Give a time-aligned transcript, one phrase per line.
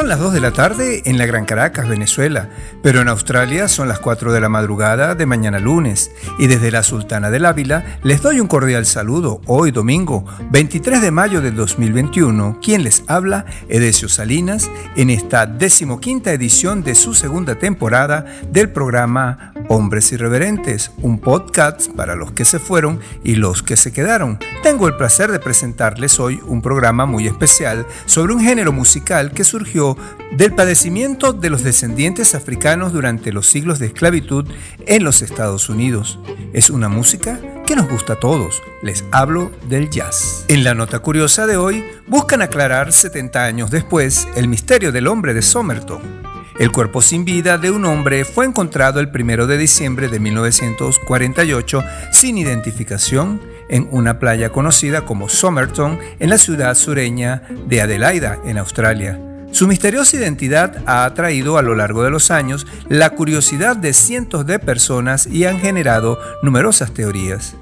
[0.00, 2.48] Son las 2 de la tarde en la Gran Caracas, Venezuela,
[2.82, 6.10] pero en Australia son las 4 de la madrugada de mañana lunes.
[6.38, 11.10] Y desde la Sultana del Ávila les doy un cordial saludo hoy domingo, 23 de
[11.10, 12.60] mayo del 2021.
[12.62, 19.52] Quien les habla, Edesio Salinas, en esta decimoquinta edición de su segunda temporada del programa
[19.68, 24.38] Hombres Irreverentes, un podcast para los que se fueron y los que se quedaron.
[24.62, 29.44] Tengo el placer de presentarles hoy un programa muy especial sobre un género musical que
[29.44, 29.89] surgió
[30.32, 34.46] del padecimiento de los descendientes africanos durante los siglos de esclavitud
[34.86, 36.18] en los Estados Unidos.
[36.52, 38.62] Es una música que nos gusta a todos.
[38.82, 40.44] Les hablo del jazz.
[40.48, 45.34] En la nota curiosa de hoy, buscan aclarar 70 años después el misterio del hombre
[45.34, 46.20] de Somerton.
[46.58, 51.82] El cuerpo sin vida de un hombre fue encontrado el 1 de diciembre de 1948
[52.12, 58.58] sin identificación en una playa conocida como Somerton en la ciudad sureña de Adelaida, en
[58.58, 59.29] Australia.
[59.52, 64.46] Su misteriosa identidad ha atraído a lo largo de los años la curiosidad de cientos
[64.46, 67.56] de personas y han generado numerosas teorías.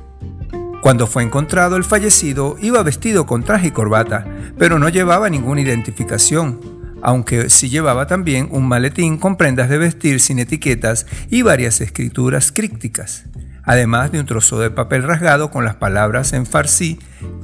[0.82, 4.26] Cuando fue encontrado el fallecido iba vestido con traje y corbata,
[4.58, 6.60] pero no llevaba ninguna identificación,
[7.02, 12.52] aunque sí llevaba también un maletín con prendas de vestir sin etiquetas y varias escrituras
[12.52, 13.24] crípticas,
[13.64, 16.98] además de un trozo de papel rasgado con las palabras en farsi,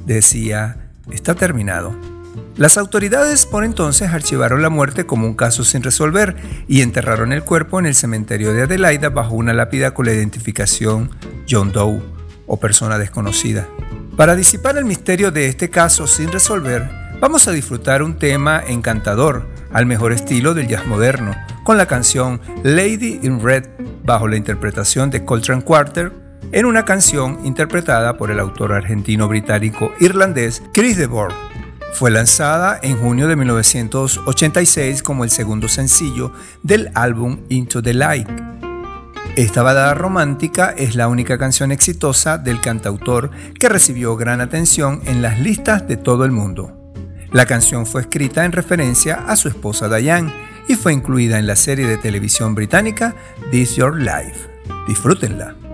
[0.05, 0.77] decía,
[1.11, 2.14] está terminado.
[2.57, 6.37] Las autoridades por entonces archivaron la muerte como un caso sin resolver
[6.69, 11.09] y enterraron el cuerpo en el cementerio de Adelaida bajo una lápida con la identificación
[11.49, 12.01] John Doe
[12.47, 13.67] o persona desconocida.
[14.15, 16.89] Para disipar el misterio de este caso sin resolver,
[17.19, 22.39] vamos a disfrutar un tema encantador, al mejor estilo del jazz moderno, con la canción
[22.63, 23.65] Lady in Red
[24.05, 26.13] bajo la interpretación de Coltrane Quarter
[26.53, 31.33] en una canción interpretada por el autor argentino-británico irlandés Chris DeBoer.
[31.95, 38.27] Fue lanzada en junio de 1986 como el segundo sencillo del álbum Into the Light.
[39.37, 45.21] Esta balada romántica es la única canción exitosa del cantautor que recibió gran atención en
[45.21, 46.93] las listas de todo el mundo.
[47.31, 50.33] La canción fue escrita en referencia a su esposa Diane
[50.67, 53.15] y fue incluida en la serie de televisión británica
[53.51, 54.49] This Your Life.
[54.85, 55.64] Disfrútenla.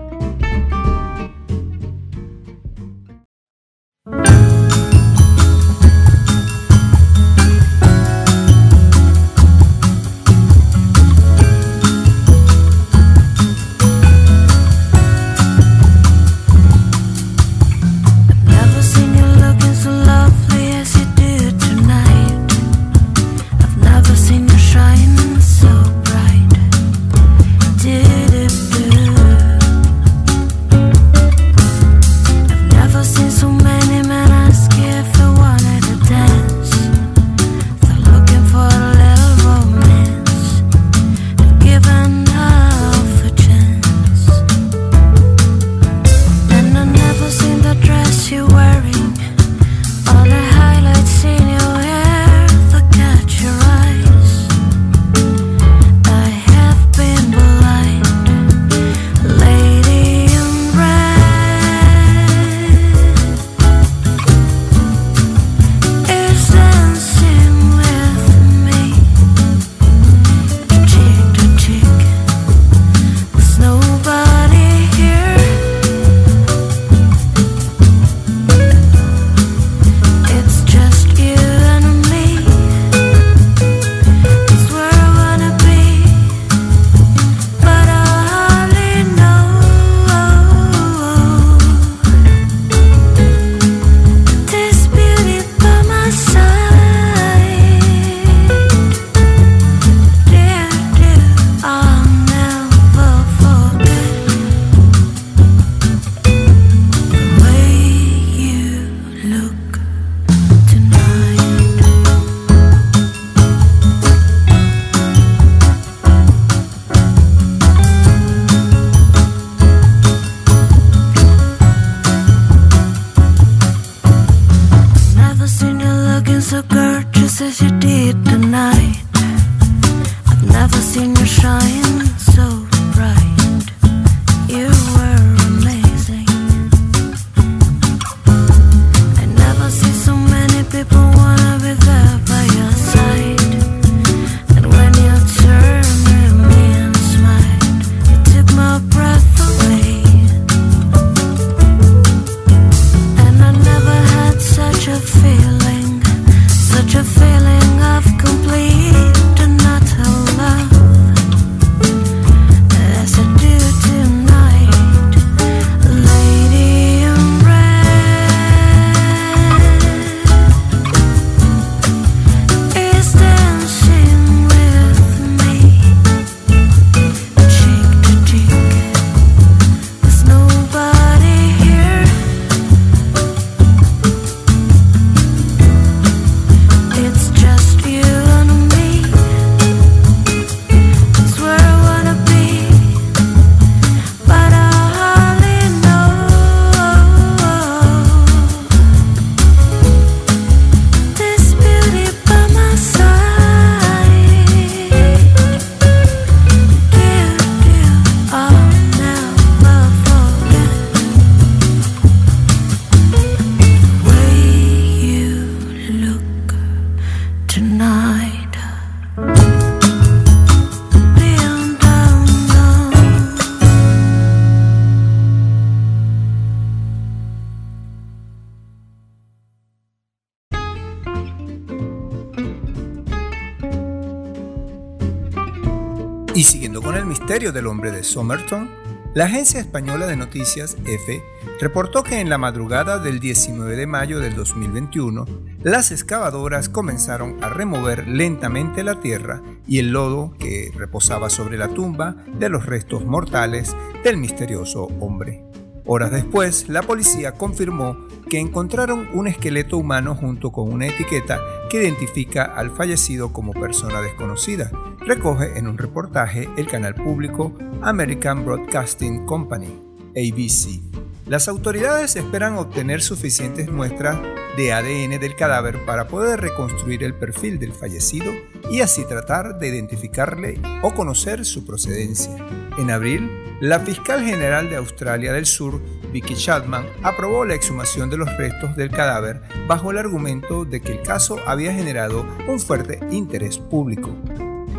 [237.90, 238.70] De Somerton,
[239.14, 241.22] la agencia española de noticias EFE
[241.60, 245.26] reportó que en la madrugada del 19 de mayo del 2021,
[245.62, 251.68] las excavadoras comenzaron a remover lentamente la tierra y el lodo que reposaba sobre la
[251.68, 255.44] tumba de los restos mortales del misterioso hombre.
[255.84, 257.98] Horas después, la policía confirmó
[258.30, 261.38] que encontraron un esqueleto humano junto con una etiqueta
[261.68, 264.70] que identifica al fallecido como persona desconocida.
[265.00, 267.52] Recoge en un reportaje el canal público
[267.84, 269.76] American Broadcasting Company,
[270.10, 270.80] ABC.
[271.26, 274.20] Las autoridades esperan obtener suficientes muestras
[274.56, 278.30] de ADN del cadáver para poder reconstruir el perfil del fallecido
[278.70, 282.36] y así tratar de identificarle o conocer su procedencia.
[282.78, 283.28] En abril,
[283.60, 285.80] la fiscal general de Australia del Sur,
[286.12, 290.92] Vicky Chapman, aprobó la exhumación de los restos del cadáver bajo el argumento de que
[290.92, 294.14] el caso había generado un fuerte interés público.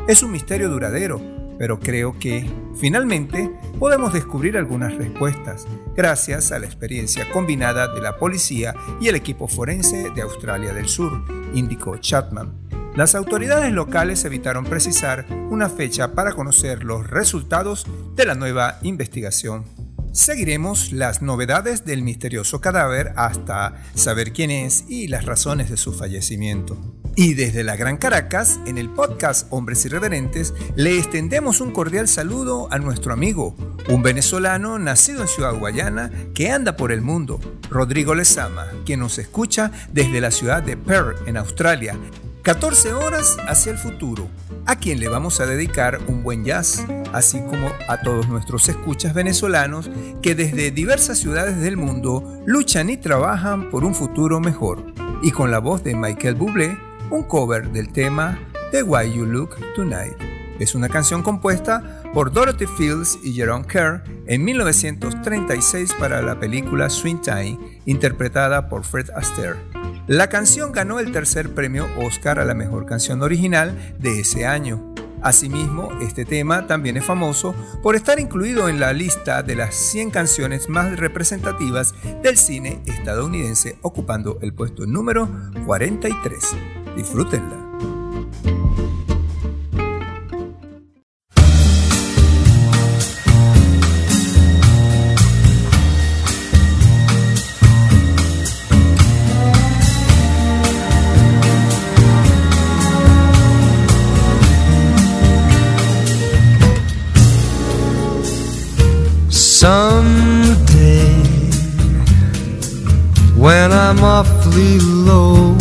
[0.08, 5.66] Es un misterio duradero, pero creo que, finalmente, podemos descubrir algunas respuestas,
[5.96, 10.88] gracias a la experiencia combinada de la policía y el equipo forense de Australia del
[10.88, 11.24] Sur,
[11.54, 12.64] indicó Chapman.
[12.96, 19.66] Las autoridades locales evitaron precisar una fecha para conocer los resultados de la nueva investigación.
[20.12, 25.92] Seguiremos las novedades del misterioso cadáver hasta saber quién es y las razones de su
[25.92, 27.03] fallecimiento.
[27.15, 32.68] Y desde la Gran Caracas, en el podcast Hombres Irreverentes, le extendemos un cordial saludo
[32.71, 33.56] a nuestro amigo,
[33.88, 37.39] un venezolano nacido en Ciudad Guayana que anda por el mundo,
[37.69, 41.95] Rodrigo Lezama, quien nos escucha desde la ciudad de Perth, en Australia,
[42.42, 44.27] 14 horas hacia el futuro,
[44.66, 46.83] a quien le vamos a dedicar un buen jazz,
[47.13, 49.92] así como a todos nuestros escuchas venezolanos
[50.24, 54.83] que desde diversas ciudades del mundo luchan y trabajan por un futuro mejor.
[55.21, 56.77] Y con la voz de Michael Bublé,
[57.13, 58.39] un cover del tema
[58.71, 60.18] The Why You Look Tonight.
[60.60, 66.89] Es una canción compuesta por Dorothy Fields y Jerome Kerr en 1936 para la película
[66.89, 69.57] Swing Time, interpretada por Fred Astaire.
[70.07, 74.95] La canción ganó el tercer premio Oscar a la mejor canción original de ese año.
[75.21, 80.09] Asimismo, este tema también es famoso por estar incluido en la lista de las 100
[80.09, 85.30] canciones más representativas del cine estadounidense, ocupando el puesto número
[85.68, 86.56] 43.
[86.95, 87.64] Disfrútenla.
[109.64, 111.16] Someday,
[113.38, 115.56] when I'm awfully low,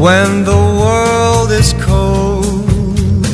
[0.00, 3.26] when the world is cold,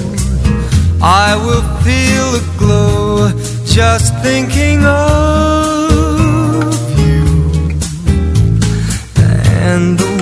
[1.00, 3.30] I will feel a glow
[3.64, 7.24] just thinking of you
[9.62, 10.16] and the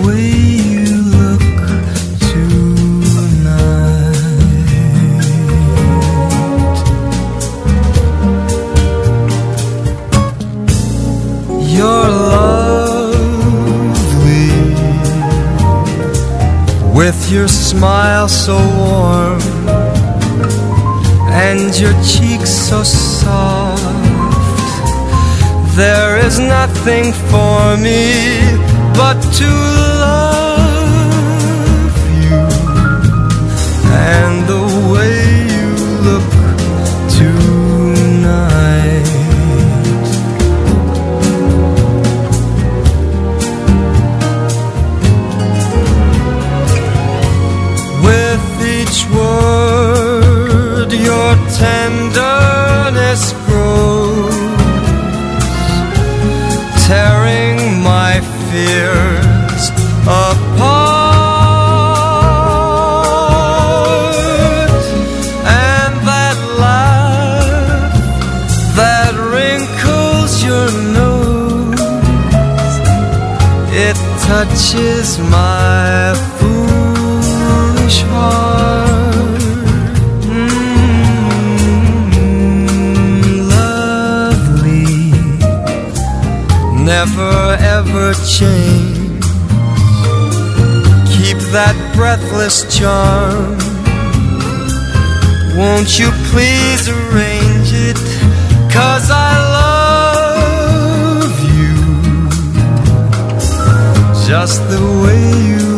[17.05, 19.39] with your smile so warm
[21.47, 23.83] and your cheeks so soft.
[25.77, 28.15] There is nothing for me
[28.97, 29.94] but to
[74.45, 79.41] touches my foolish heart.
[80.23, 80.85] Mm,
[86.85, 89.25] never ever change.
[91.15, 93.59] Keep that breathless charm.
[95.57, 97.99] Won't you please arrange it?
[98.73, 99.54] Cause I
[104.47, 105.74] just the way you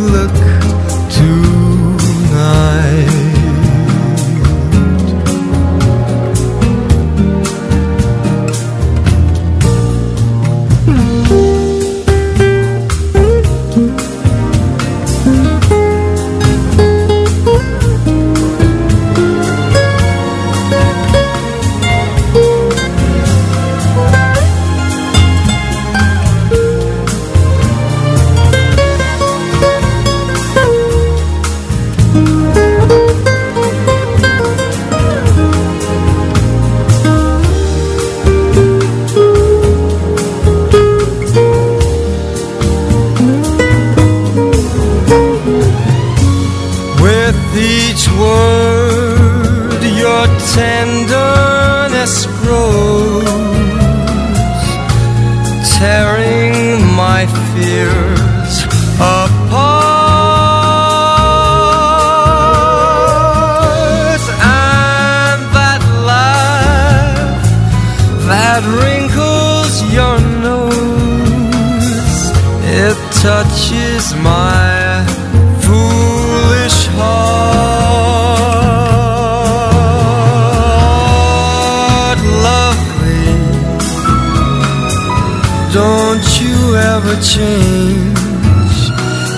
[87.22, 88.16] change.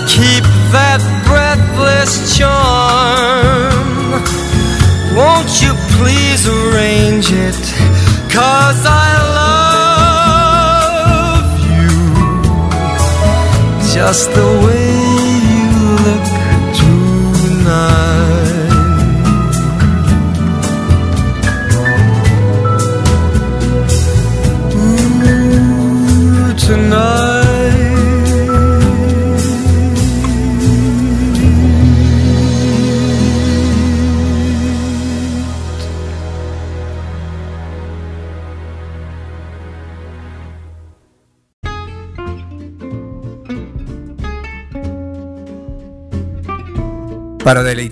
[0.07, 0.43] Keep
[0.75, 3.87] that breathless charm.
[5.15, 7.55] Won't you please arrange it?
[8.31, 11.89] Cause I love you
[13.93, 14.78] just the way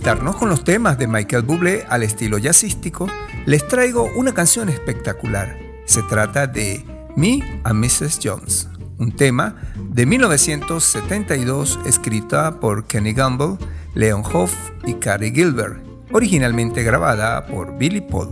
[0.08, 3.08] deleitarnos con los temas de Michael Bublé al estilo jazzístico,
[3.46, 5.60] les traigo una canción espectacular.
[5.86, 6.86] Se trata de
[7.18, 8.22] Me and Mrs.
[8.24, 13.58] Jones, un tema de 1972 escrita por Kenny Gamble,
[13.96, 14.54] Leon Hoff
[14.86, 15.84] y Cary Gilbert,
[16.14, 18.30] originalmente grabada por Billy Paul.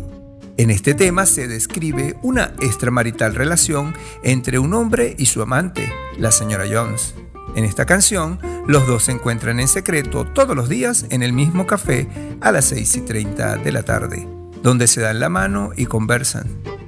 [0.56, 6.32] En este tema se describe una extramarital relación entre un hombre y su amante, la
[6.32, 7.16] señora Jones.
[7.58, 11.68] En esta canción, los dos se encuentran en secreto todos los días en el mismo
[11.68, 12.08] café
[12.42, 14.28] a las 6 y 30 de la tarde,
[14.64, 16.48] donde se dan la mano y conversan.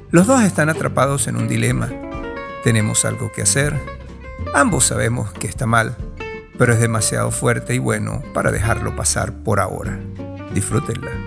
[0.09, 1.91] Los dos están atrapados en un dilema.
[2.63, 3.79] Tenemos algo que hacer.
[4.55, 5.95] Ambos sabemos que está mal,
[6.57, 9.99] pero es demasiado fuerte y bueno para dejarlo pasar por ahora.
[10.53, 11.26] Disfrútenla.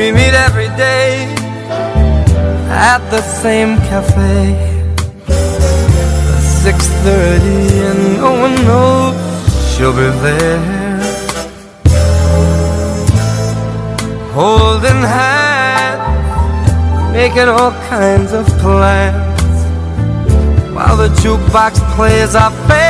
[0.00, 1.26] We meet every day
[2.70, 4.56] at the same cafe.
[6.62, 9.14] Six thirty, and no one knows
[9.68, 10.60] she'll be there.
[14.32, 16.02] Holding hands,
[17.12, 19.52] making all kinds of plans,
[20.74, 22.89] while the jukebox plays our favorite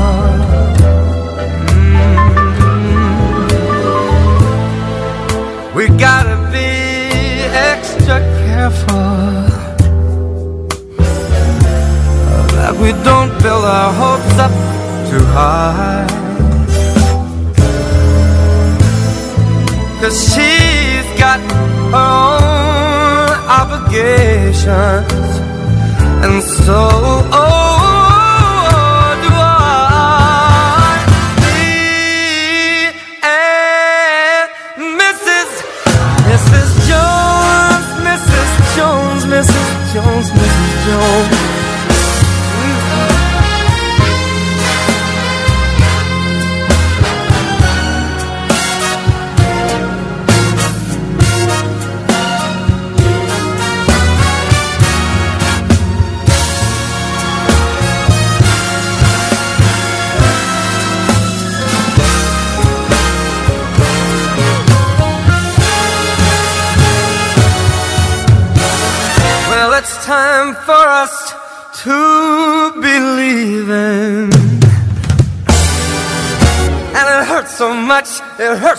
[8.61, 9.05] Careful
[12.55, 14.53] that we don't build our hopes up
[15.09, 16.05] too high.
[19.99, 21.67] Cause she's got her
[22.05, 23.29] own
[23.61, 25.31] obligations,
[26.23, 26.81] and so
[27.33, 27.60] oh,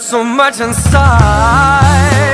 [0.02, 2.31] so much inside.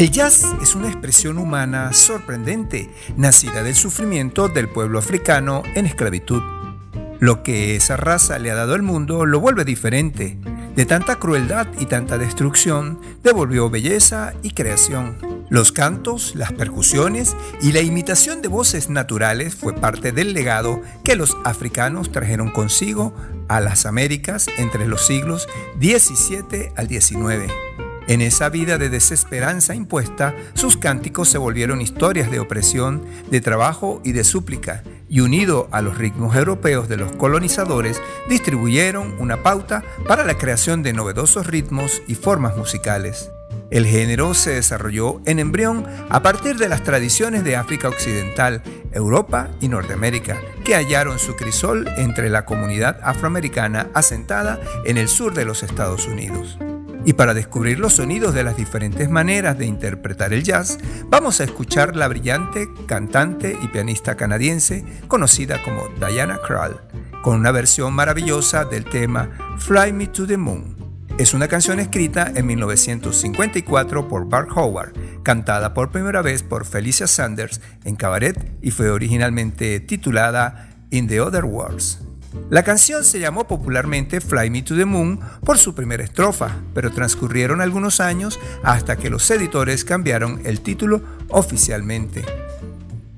[0.00, 6.42] El jazz es una expresión humana sorprendente, nacida del sufrimiento del pueblo africano en esclavitud.
[7.18, 10.38] Lo que esa raza le ha dado al mundo lo vuelve diferente.
[10.74, 15.18] De tanta crueldad y tanta destrucción, devolvió belleza y creación.
[15.50, 21.14] Los cantos, las percusiones y la imitación de voces naturales fue parte del legado que
[21.14, 23.12] los africanos trajeron consigo
[23.48, 25.46] a las Américas entre los siglos
[25.78, 27.52] XVII al XIX.
[28.10, 34.00] En esa vida de desesperanza impuesta, sus cánticos se volvieron historias de opresión, de trabajo
[34.02, 39.84] y de súplica, y unido a los ritmos europeos de los colonizadores, distribuyeron una pauta
[40.08, 43.30] para la creación de novedosos ritmos y formas musicales.
[43.70, 49.50] El género se desarrolló en embrión a partir de las tradiciones de África Occidental, Europa
[49.60, 55.44] y Norteamérica, que hallaron su crisol entre la comunidad afroamericana asentada en el sur de
[55.44, 56.58] los Estados Unidos.
[57.04, 61.44] Y para descubrir los sonidos de las diferentes maneras de interpretar el jazz, vamos a
[61.44, 66.80] escuchar la brillante cantante y pianista canadiense conocida como Diana Krall,
[67.22, 70.76] con una versión maravillosa del tema Fly Me to the Moon.
[71.18, 77.06] Es una canción escrita en 1954 por Bart Howard, cantada por primera vez por Felicia
[77.06, 82.09] Sanders en cabaret y fue originalmente titulada In the Other Worlds.
[82.48, 86.90] La canción se llamó popularmente Fly Me to the Moon por su primera estrofa, pero
[86.90, 92.24] transcurrieron algunos años hasta que los editores cambiaron el título oficialmente.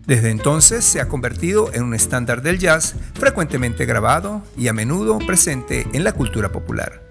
[0.06, 5.18] Desde entonces se ha convertido en un estándar del jazz frecuentemente grabado y a menudo
[5.18, 7.02] presente en la cultura popular.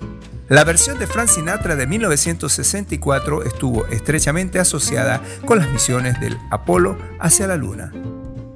[0.49, 6.97] La versión de Frank Sinatra de 1964 estuvo estrechamente asociada con las misiones del Apolo
[7.19, 7.93] hacia la Luna.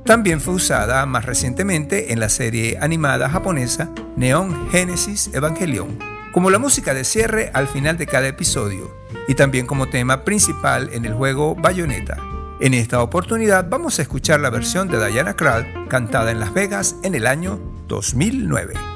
[0.05, 5.97] También fue usada más recientemente en la serie animada japonesa Neon Genesis Evangelion,
[6.31, 8.95] como la música de cierre al final de cada episodio,
[9.27, 12.17] y también como tema principal en el juego Bayonetta.
[12.59, 16.97] En esta oportunidad vamos a escuchar la versión de Diana Krall cantada en Las Vegas
[17.01, 18.94] en el año 2009.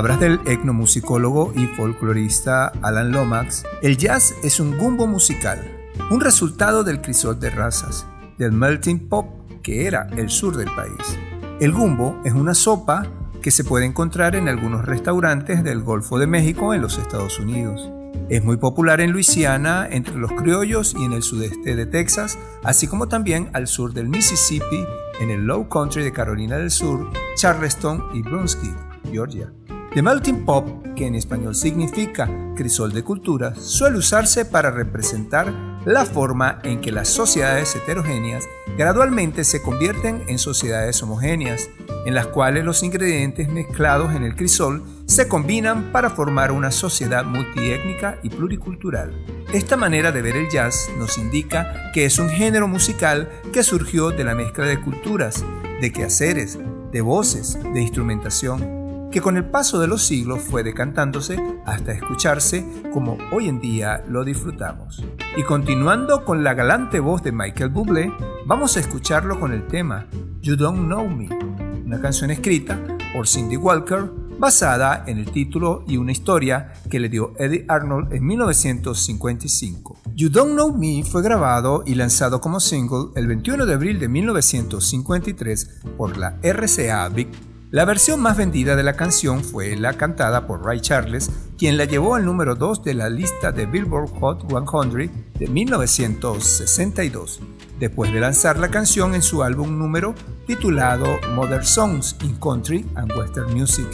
[0.00, 5.60] Palabras del etnomusicólogo y folclorista Alan Lomax, el jazz es un gumbo musical,
[6.10, 8.06] un resultado del crisol de razas,
[8.38, 9.26] del melting pop
[9.62, 11.18] que era el sur del país.
[11.60, 13.08] El gumbo es una sopa
[13.42, 17.90] que se puede encontrar en algunos restaurantes del Golfo de México en los Estados Unidos.
[18.30, 22.86] Es muy popular en Luisiana, entre los criollos y en el sudeste de Texas, así
[22.86, 24.82] como también al sur del Mississippi,
[25.20, 28.74] en el Low Country de Carolina del Sur, Charleston y Brunswick,
[29.12, 29.52] Georgia.
[29.92, 35.52] The melting pop, que en español significa crisol de culturas, suele usarse para representar
[35.84, 38.44] la forma en que las sociedades heterogéneas
[38.78, 41.68] gradualmente se convierten en sociedades homogéneas,
[42.06, 47.24] en las cuales los ingredientes mezclados en el crisol se combinan para formar una sociedad
[47.24, 49.12] multiétnica y pluricultural.
[49.52, 54.10] Esta manera de ver el jazz nos indica que es un género musical que surgió
[54.10, 55.44] de la mezcla de culturas,
[55.80, 56.60] de quehaceres,
[56.92, 58.79] de voces, de instrumentación,
[59.10, 64.04] que con el paso de los siglos fue decantándose hasta escucharse como hoy en día
[64.08, 65.04] lo disfrutamos.
[65.36, 68.12] Y continuando con la galante voz de Michael Bublé,
[68.46, 70.06] vamos a escucharlo con el tema
[70.40, 71.28] You Don't Know Me,
[71.84, 72.78] una canción escrita
[73.12, 78.12] por Cindy Walker basada en el título y una historia que le dio Eddie Arnold
[78.14, 80.00] en 1955.
[80.14, 84.08] You Don't Know Me fue grabado y lanzado como single el 21 de abril de
[84.08, 90.48] 1953 por la RCA Big la versión más vendida de la canción fue la cantada
[90.48, 94.48] por Ray Charles, quien la llevó al número 2 de la lista de Billboard Hot
[94.48, 97.40] 100 de 1962,
[97.78, 100.16] después de lanzar la canción en su álbum número
[100.48, 103.86] titulado Modern Songs in Country and Western Music.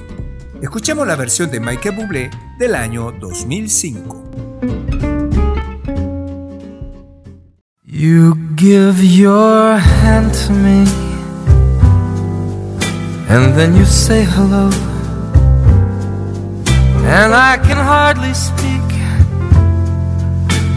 [0.62, 4.24] Escuchemos la versión de Michael Bublé del año 2005.
[7.84, 11.05] You give your hand to me.
[13.36, 14.70] And then you say hello.
[17.18, 18.88] And I can hardly speak.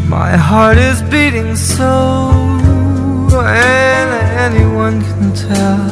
[0.09, 1.93] My heart is beating so.
[3.31, 4.09] And
[4.45, 5.85] anyone can tell.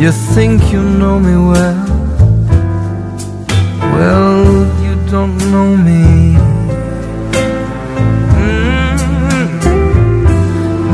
[0.00, 1.84] You think you know me well.
[3.94, 4.46] Well,
[4.84, 6.02] you don't know me.
[8.40, 9.52] Mm-hmm.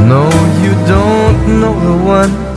[0.09, 0.23] No,
[0.65, 2.48] you don't know the one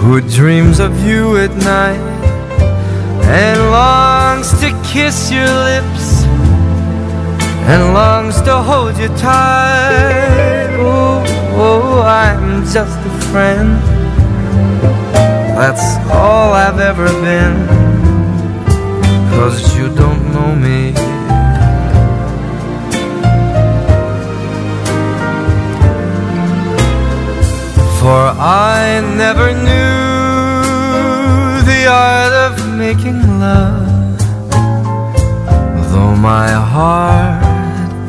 [0.00, 2.00] who dreams of you at night
[3.28, 6.24] and longs to kiss your lips
[7.68, 10.70] and longs to hold you tight.
[10.80, 11.22] Oh,
[11.54, 13.68] oh, I'm just a friend.
[15.58, 17.54] That's all I've ever been.
[19.34, 21.09] Cause you don't know me.
[28.00, 29.92] For I never knew
[31.68, 34.16] the art of making love.
[35.92, 37.44] Though my heart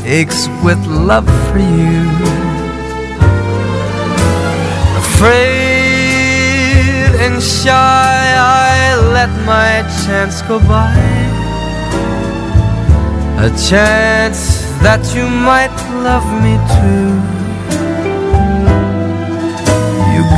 [0.06, 2.08] aches with love for you.
[5.04, 6.32] Afraid
[7.26, 8.36] and shy
[8.72, 10.96] I let my chance go by.
[13.46, 15.76] A chance that you might
[16.08, 17.41] love me too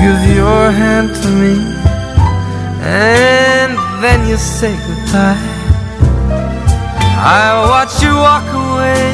[0.01, 1.55] give your hand to me
[2.83, 3.71] and
[4.03, 5.49] then you say goodbye.
[7.25, 9.09] I watch you walk away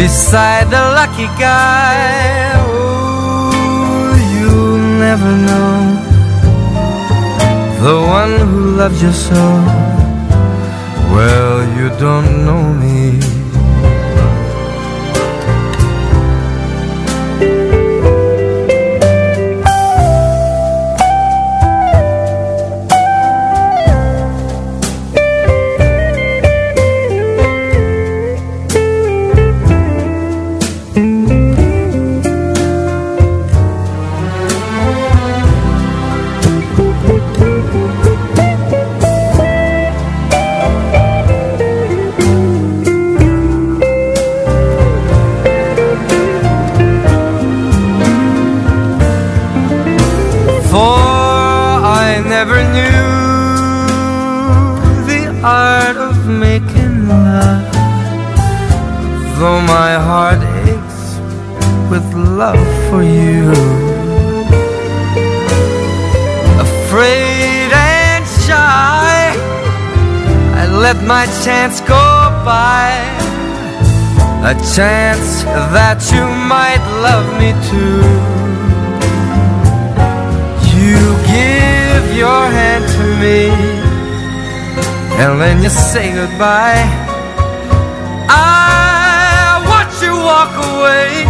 [0.00, 2.52] beside the lucky guy.
[2.64, 5.76] Oh, you'll never know
[7.84, 9.44] the one who loves you so.
[11.14, 12.89] Well, you don't know me.
[71.44, 72.06] Chance go
[72.44, 72.90] by
[74.50, 75.42] A chance
[75.76, 78.02] that you might love me too
[80.78, 81.00] You
[81.34, 83.80] give your hand to me
[85.22, 86.82] and then you say goodbye.
[88.30, 91.28] I watch you walk away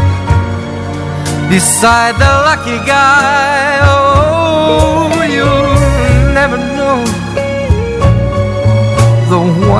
[1.51, 3.81] beside the lucky guy.
[3.83, 6.69] Oh, you'll never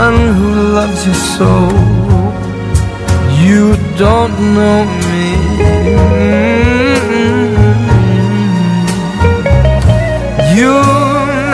[0.07, 1.53] one who loves you so.
[3.45, 3.65] You
[4.05, 5.27] don't know me.
[10.59, 10.75] You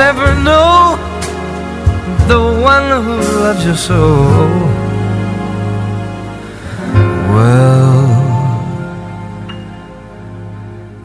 [0.02, 0.74] never know
[2.30, 2.40] the
[2.72, 4.02] one who loves you so.
[7.34, 8.06] Well,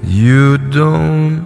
[0.03, 1.40] you don't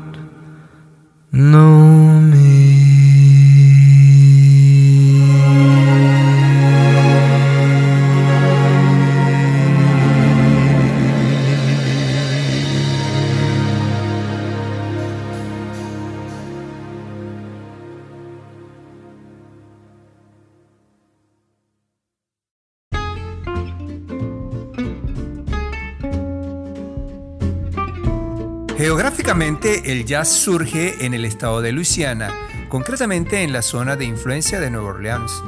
[30.06, 32.32] jazz surge en el estado de Luisiana,
[32.70, 35.44] concretamente en la zona de influencia de Nueva Orleans,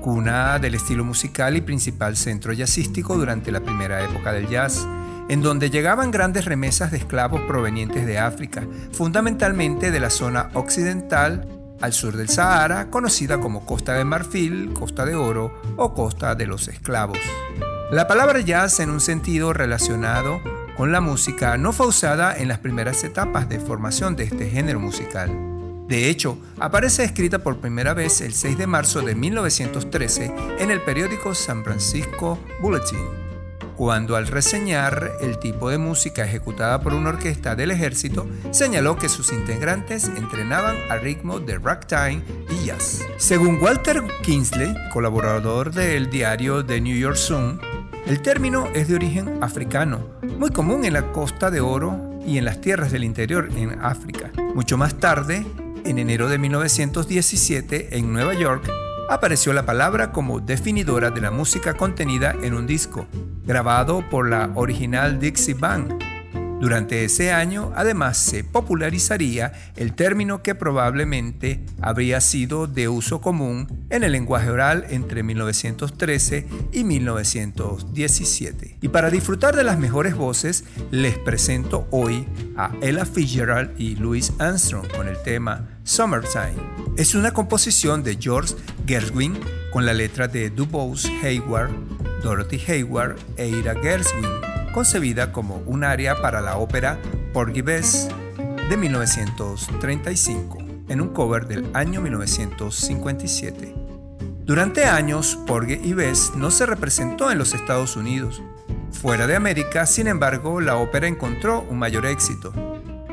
[0.00, 4.86] cuna del estilo musical y principal centro jazzístico durante la primera época del jazz,
[5.28, 11.48] en donde llegaban grandes remesas de esclavos provenientes de África, fundamentalmente de la zona occidental
[11.80, 16.46] al sur del Sahara, conocida como Costa de Marfil, Costa de Oro o Costa de
[16.46, 17.18] los Esclavos.
[17.90, 20.40] La palabra jazz en un sentido relacionado
[20.80, 24.80] con la música no fue usada en las primeras etapas de formación de este género
[24.80, 25.30] musical.
[25.86, 30.80] De hecho, aparece escrita por primera vez el 6 de marzo de 1913 en el
[30.80, 32.98] periódico San Francisco Bulletin,
[33.76, 39.10] cuando al reseñar el tipo de música ejecutada por una orquesta del ejército, señaló que
[39.10, 43.06] sus integrantes entrenaban al ritmo de ragtime y jazz.
[43.18, 47.60] Según Walter Kingsley, colaborador del diario The New York Sun,
[48.06, 50.06] el término es de origen africano,
[50.38, 54.30] muy común en la Costa de Oro y en las tierras del interior en África.
[54.54, 55.46] Mucho más tarde,
[55.84, 58.70] en enero de 1917, en Nueva York,
[59.08, 63.06] apareció la palabra como definidora de la música contenida en un disco,
[63.44, 66.09] grabado por la original Dixie Band,
[66.60, 73.86] durante ese año, además, se popularizaría el término que probablemente habría sido de uso común
[73.88, 78.76] en el lenguaje oral entre 1913 y 1917.
[78.82, 82.26] Y para disfrutar de las mejores voces, les presento hoy
[82.58, 86.56] a Ella Fitzgerald y Louis Armstrong con el tema Summertime.
[86.98, 88.54] Es una composición de George
[88.86, 89.38] Gershwin
[89.72, 91.70] con la letra de DuBose Hayward,
[92.22, 96.98] Dorothy Hayward e Ira Gershwin concebida como un área para la ópera
[97.32, 103.74] Porgy de 1935, en un cover del año 1957.
[104.44, 108.42] Durante años, Porgy y Bess no se representó en los Estados Unidos.
[108.92, 112.52] Fuera de América, sin embargo, la ópera encontró un mayor éxito.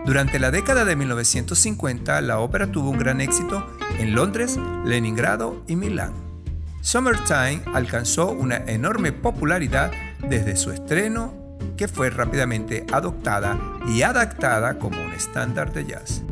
[0.05, 3.65] Durante la década de 1950, la ópera tuvo un gran éxito
[3.99, 6.13] en Londres, Leningrado y Milán.
[6.81, 9.91] Summertime alcanzó una enorme popularidad
[10.29, 16.23] desde su estreno que fue rápidamente adoptada y adaptada como un estándar de jazz.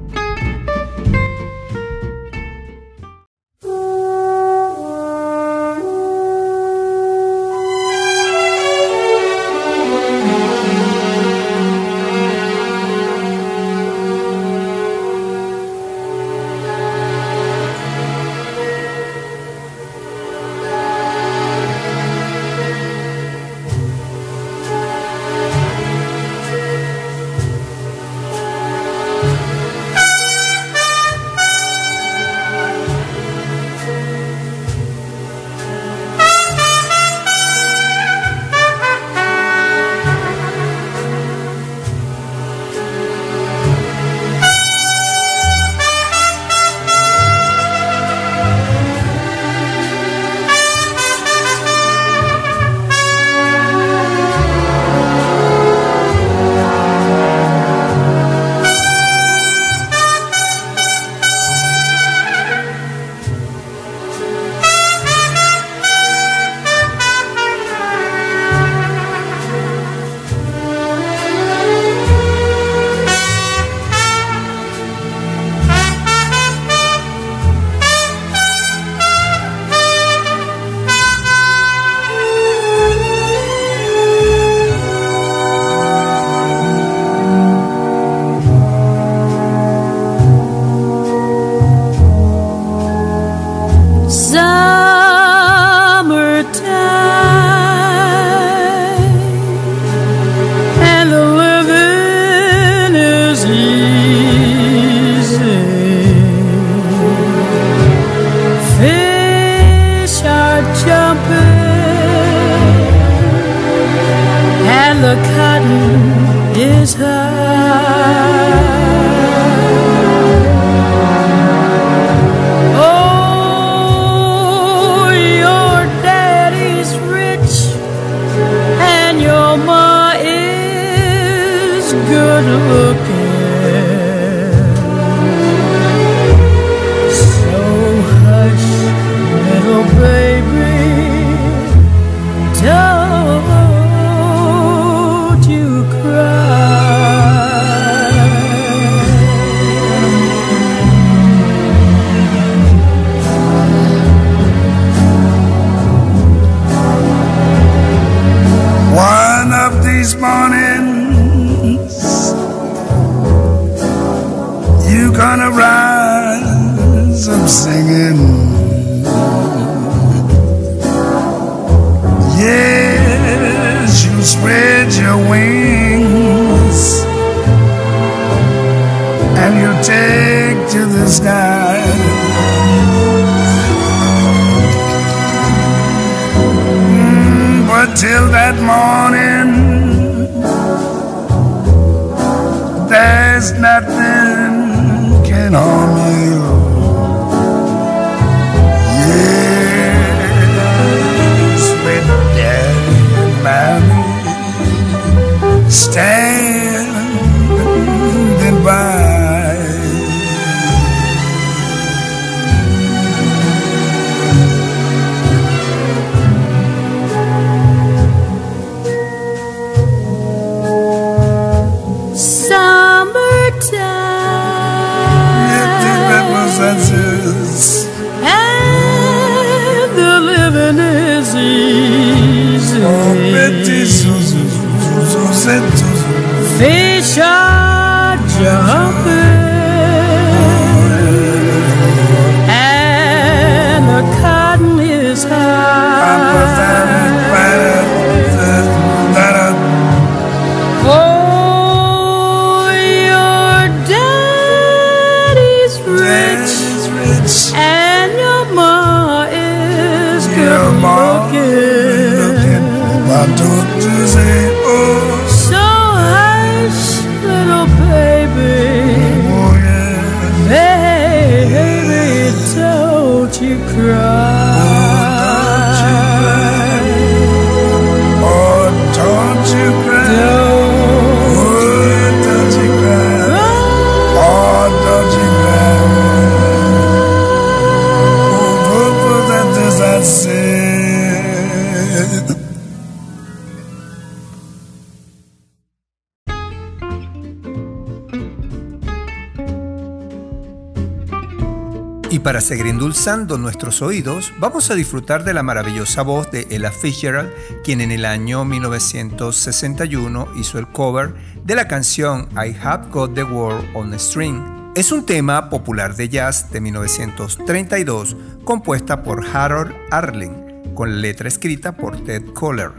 [303.05, 307.29] Seguir endulzando nuestros oídos, vamos a disfrutar de la maravillosa voz de Ella Fitzgerald,
[307.63, 313.23] quien en el año 1961 hizo el cover de la canción I Have Got the
[313.23, 314.41] World on a String.
[314.75, 321.77] Es un tema popular de jazz de 1932 compuesta por Harold Arlen, con letra escrita
[321.77, 322.71] por Ted Koller.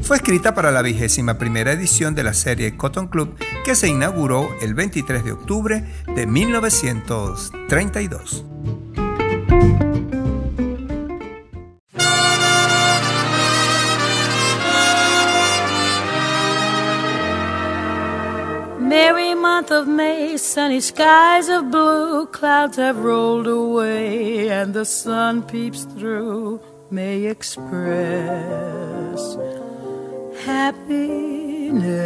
[0.00, 4.48] Fue escrita para la vigésima primera edición de la serie Cotton Club que se inauguró
[4.60, 8.44] el 23 de octubre de 1932.
[18.80, 25.42] Merry month of May, sunny skies of blue, clouds have rolled away, and the sun
[25.42, 26.60] peeps through.
[26.90, 27.76] May express
[30.44, 32.02] happiness.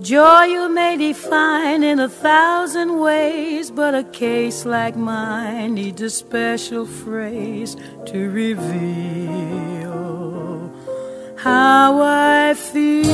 [0.00, 6.08] Joy you may define in a thousand ways, but a case like mine needs a
[6.08, 7.76] special phrase
[8.06, 9.90] to reveal
[11.36, 13.10] how I feel.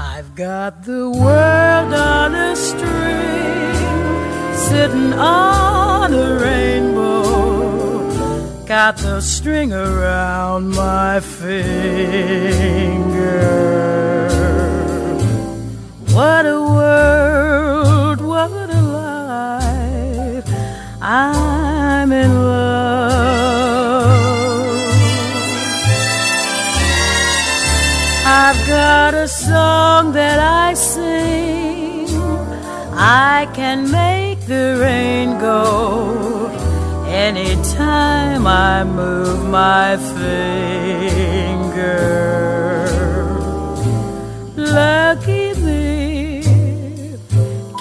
[0.00, 3.76] I've got the world on a string,
[4.56, 7.35] sitting on a rainbow.
[8.66, 11.86] Got the string around my finger.
[16.10, 20.44] What a world, what a life.
[21.00, 22.66] I'm in love.
[28.26, 32.08] I've got a song that I sing.
[32.94, 36.55] I can make the rain go
[37.16, 40.36] anytime I move my finger.
[44.54, 46.42] Lucky me,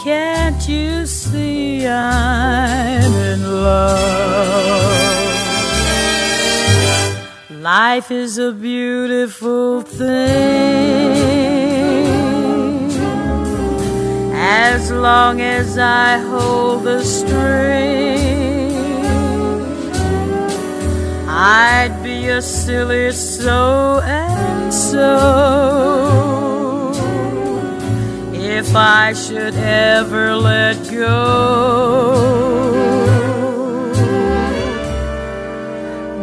[0.05, 4.15] can't you see I'm in love?
[7.49, 10.15] Life is a beautiful thing.
[14.33, 18.44] As long as I hold the string
[21.37, 25.11] I'd be a silly so and so
[28.33, 31.75] if I should ever let go.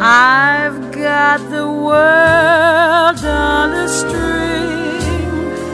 [0.01, 4.99] I've got the world on a string,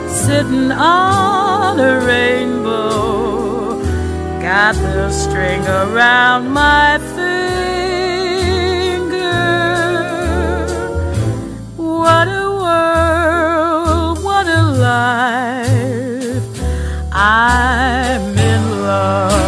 [0.06, 3.80] sitting on a rainbow.
[4.42, 7.69] Got the string around my finger.
[12.10, 16.42] What a world, what a life.
[17.12, 19.39] I'm in love.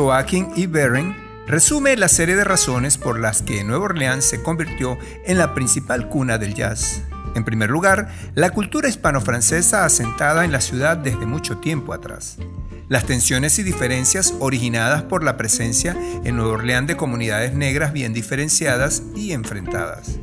[0.00, 0.66] Joachim E.
[0.66, 1.14] Beren
[1.46, 4.96] resume la serie de razones por las que Nueva Orleans se convirtió
[5.26, 7.02] en la principal cuna del jazz.
[7.34, 12.38] En primer lugar, la cultura hispano-francesa asentada en la ciudad desde mucho tiempo atrás.
[12.88, 15.94] Las tensiones y diferencias originadas por la presencia
[16.24, 20.18] en Nueva Orleans de comunidades negras bien diferenciadas y enfrentadas.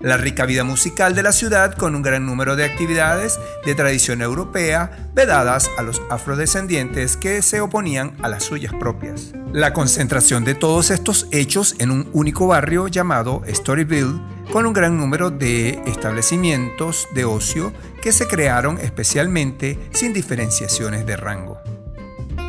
[0.00, 4.22] La rica vida musical de la ciudad con un gran número de actividades de tradición
[4.22, 9.32] europea vedadas a los afrodescendientes que se oponían a las suyas propias.
[9.52, 14.96] La concentración de todos estos hechos en un único barrio llamado Storyville con un gran
[14.96, 21.60] número de establecimientos de ocio que se crearon especialmente sin diferenciaciones de rango.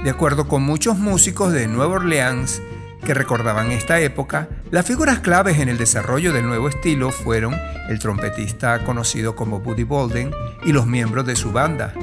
[0.03, 2.61] De acuerdo con muchos músicos de Nueva Orleans,
[3.05, 7.55] que recordaban esta época, las figuras claves en el desarrollo del nuevo estilo fueron
[7.89, 10.32] el trompetista conocido como Buddy Bolden
[10.66, 11.93] y los miembros de su banda.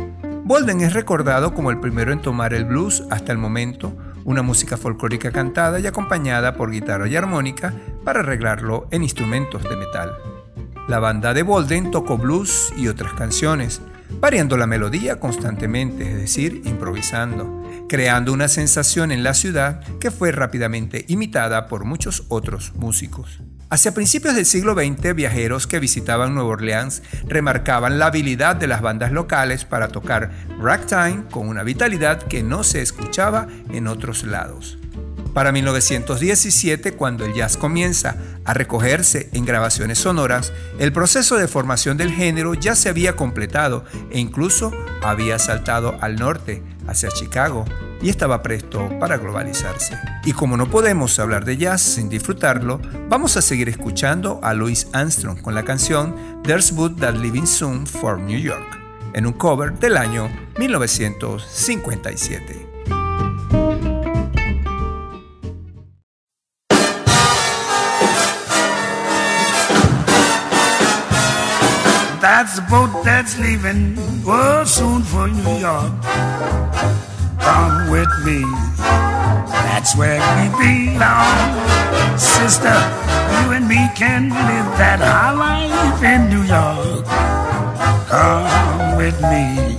[0.51, 4.77] Bolden es recordado como el primero en tomar el blues hasta el momento, una música
[4.77, 7.73] folclórica cantada y acompañada por guitarra y armónica
[8.05, 10.13] para arreglarlo en instrumentos de metal.
[10.89, 13.81] La banda de Bolden tocó blues y otras canciones,
[14.19, 20.33] variando la melodía constantemente, es decir, improvisando, creando una sensación en la ciudad que fue
[20.33, 23.41] rápidamente imitada por muchos otros músicos.
[23.73, 28.83] Hacia principios del siglo XX, viajeros que visitaban Nueva Orleans remarcaban la habilidad de las
[28.83, 34.77] bandas locales para tocar ragtime con una vitalidad que no se escuchaba en otros lados.
[35.33, 41.97] Para 1917, cuando el jazz comienza a recogerse en grabaciones sonoras, el proceso de formación
[41.97, 47.65] del género ya se había completado e incluso había saltado al norte, hacia Chicago
[48.03, 49.97] y estaba presto para globalizarse.
[50.25, 54.89] Y como no podemos hablar de jazz sin disfrutarlo, vamos a seguir escuchando a Louis
[54.93, 58.79] Armstrong con la canción There's Wood That Living Soon for New York,
[59.15, 60.29] en un cover del año
[60.59, 62.69] 1957.
[72.21, 73.97] That's the boat that's leaving,
[74.65, 75.93] soon for New York.
[78.31, 78.43] Me,
[79.67, 81.35] that's where we belong.
[82.17, 82.77] Sister,
[83.35, 87.07] you and me can live that high life in New York.
[88.07, 89.75] Come with me,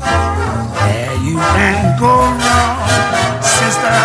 [0.84, 3.42] there you can go wrong.
[3.42, 3.96] Sister,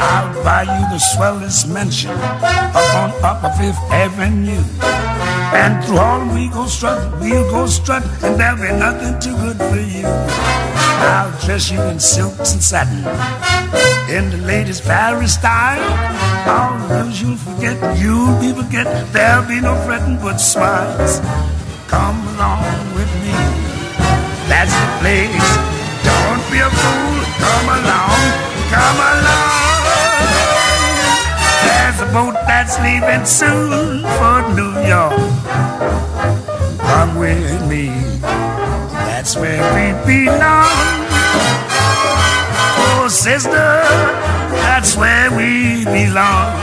[0.00, 5.09] I'll buy you the swellest mansion up on Upper Fifth Avenue.
[5.52, 9.56] And through all we go strut, we'll go strut, and there'll be nothing too good
[9.58, 10.06] for you.
[10.06, 12.98] I'll dress you in silks and satin,
[14.14, 15.82] in the latest Paris style.
[16.48, 18.86] All girls you'll forget, you'll be forget.
[19.12, 21.20] There'll be no fretting but smiles.
[21.88, 22.62] Come along
[22.94, 23.34] with me,
[24.46, 25.50] that's the place.
[26.06, 28.20] Don't be a fool, come along,
[28.70, 29.70] come along.
[31.66, 35.19] There's a boat that's leaving soon for New York.
[36.90, 37.86] Come with me,
[39.06, 41.06] that's where we belong.
[42.82, 43.70] Oh, sister,
[44.66, 46.58] that's where we belong.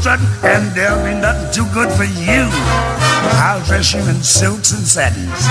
[0.00, 2.48] Strut, and there'll be nothing too good for you.
[3.36, 5.44] I'll dress you in silks and satins,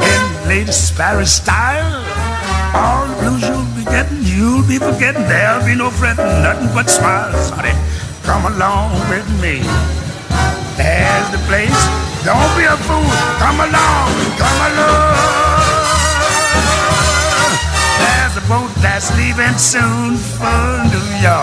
[0.00, 2.00] in latest Paris style.
[2.72, 5.28] All the blues you'll be getting, you'll be forgetting.
[5.28, 7.76] There'll be no fretting, nothing but smiles, honey.
[8.24, 9.60] Come along with me.
[10.80, 11.80] There's the place.
[12.24, 13.04] Don't be a fool.
[13.36, 14.08] Come along,
[14.40, 15.60] come along.
[18.00, 21.39] There's a boat that's leaving soon for New York.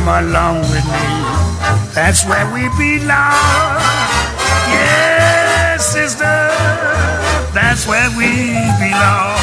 [0.00, 1.04] Come along with me.
[1.92, 3.76] That's where we belong.
[4.72, 6.38] Yes, sister.
[7.52, 9.36] That's where we belong.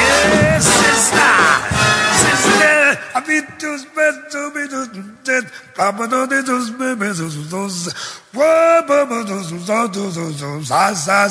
[0.00, 1.36] Yes, sister.
[2.24, 2.96] Sister.
[3.12, 4.88] I beat those best to be those
[5.24, 5.44] dead.
[5.74, 7.92] Papa do de those babies those those.
[8.32, 10.68] Whoa, baba those those those those those.
[10.68, 11.28] Za za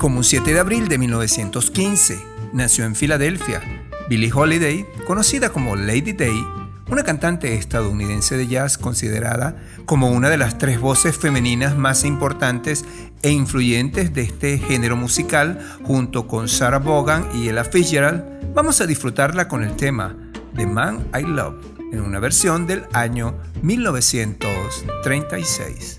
[0.00, 2.24] como un 7 de abril de 1915
[2.54, 3.60] nació en Filadelfia.
[4.08, 6.42] Billie Holiday, conocida como Lady Day,
[6.88, 12.86] una cantante estadounidense de jazz considerada como una de las tres voces femeninas más importantes
[13.20, 18.24] e influyentes de este género musical, junto con Sarah Vaughan y Ella Fitzgerald,
[18.54, 20.16] vamos a disfrutarla con el tema
[20.56, 25.98] The Man I Love, en una versión del año 1936.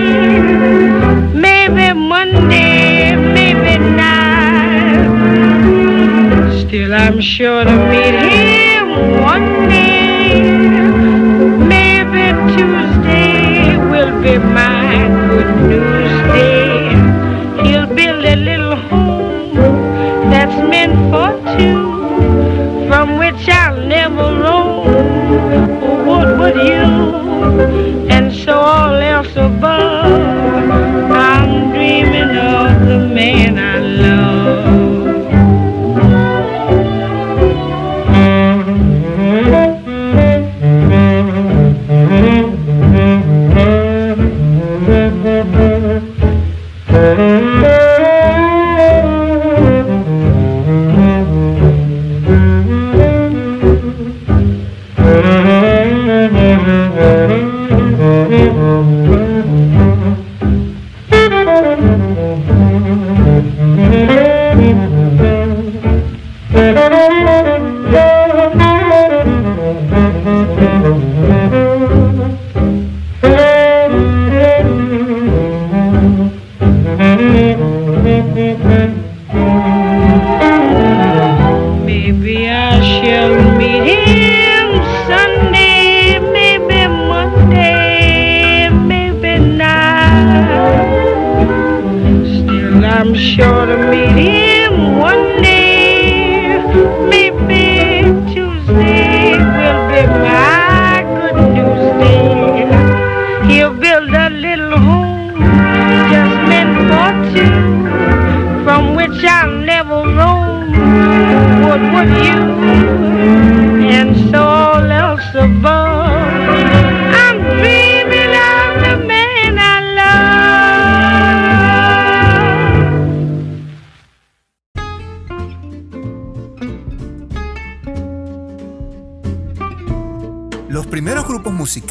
[1.34, 5.06] Maybe Monday, maybe not.
[6.62, 8.35] Still, I'm sure to meet him.
[93.18, 93.85] sure to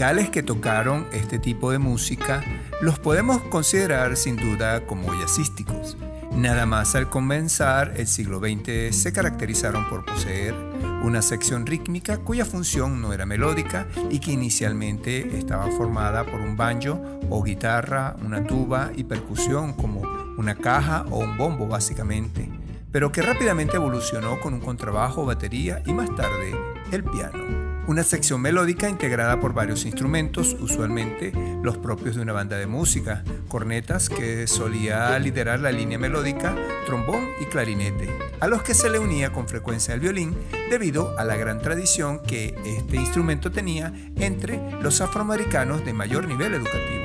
[0.05, 2.45] que tocaron este tipo de música
[2.83, 5.97] los podemos considerar sin duda como jazzísticos.
[6.31, 10.55] Nada más al comenzar el siglo XX se caracterizaron por poseer
[11.03, 16.55] una sección rítmica cuya función no era melódica y que inicialmente estaba formada por un
[16.55, 17.01] banjo
[17.31, 20.03] o guitarra, una tuba y percusión como
[20.37, 22.51] una caja o un bombo básicamente,
[22.93, 26.55] pero que rápidamente evolucionó con un contrabajo, batería y más tarde
[26.93, 27.54] el piano
[27.87, 31.33] una sección melódica integrada por varios instrumentos, usualmente
[31.63, 36.57] los propios de una banda de música, cornetas que solía liderar la línea melódica,
[36.87, 38.09] trombón y clarinete,
[38.41, 40.35] a los que se le unía con frecuencia el violín
[40.71, 46.55] debido a la gran tradición que este instrumento tenía entre los afroamericanos de mayor nivel
[46.55, 47.05] educativo.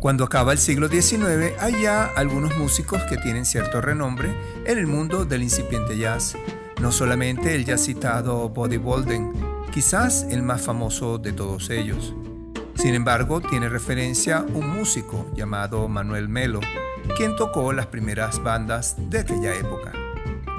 [0.00, 4.32] Cuando acaba el siglo XIX hay ya algunos músicos que tienen cierto renombre
[4.64, 6.36] en el mundo del incipiente jazz,
[6.80, 12.14] no solamente el ya citado Buddy Bolden, quizás el más famoso de todos ellos.
[12.74, 16.60] Sin embargo, tiene referencia un músico llamado Manuel Melo,
[17.16, 19.92] quien tocó las primeras bandas de aquella época.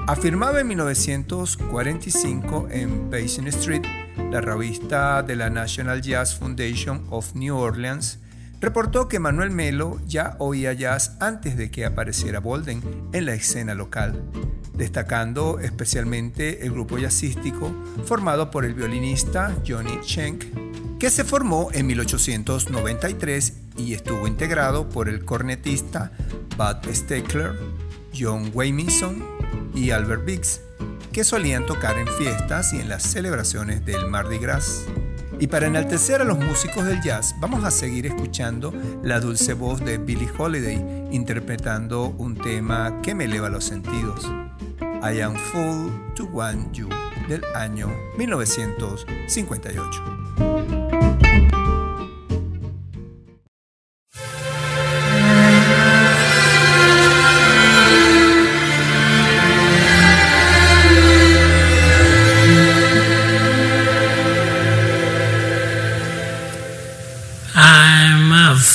[0.06, 3.82] Afirmaba en 1945 en Basin Street,
[4.30, 8.18] la revista de la National Jazz Foundation of New Orleans,
[8.60, 12.82] reportó que Manuel Melo ya oía jazz antes de que apareciera Bolden
[13.12, 14.22] en la escena local,
[14.74, 17.72] destacando especialmente el grupo jazzístico
[18.04, 20.44] formado por el violinista Johnny Schenk,
[20.98, 26.12] que se formó en 1893 y estuvo integrado por el cornetista
[26.58, 27.52] Bud Steckler,
[28.18, 29.24] John Waymison
[29.74, 30.60] y Albert Biggs,
[31.12, 34.84] que solían tocar en fiestas y en las celebraciones del Mardi Gras.
[35.40, 39.80] Y para enaltecer a los músicos del jazz, vamos a seguir escuchando la dulce voz
[39.80, 44.30] de Billie Holiday interpretando un tema que me eleva los sentidos.
[45.02, 46.90] I Am Full to Want You
[47.26, 47.88] del año
[48.18, 50.19] 1958.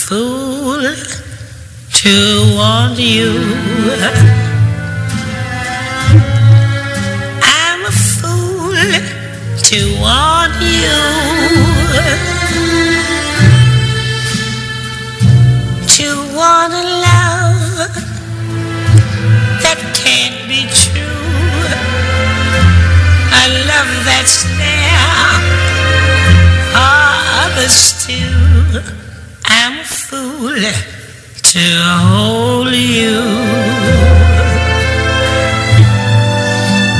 [0.07, 0.15] To
[2.55, 3.31] want you.
[7.41, 8.75] I'm a fool
[9.57, 10.93] to want you.
[15.87, 17.89] To want a love
[19.63, 21.01] that can't be true.
[23.33, 25.05] A love that's there
[27.55, 29.04] others too.
[30.15, 30.61] Fool
[31.51, 31.65] to
[32.07, 33.19] hold you.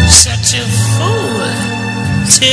[0.09, 1.39] Such a fool
[2.35, 2.51] to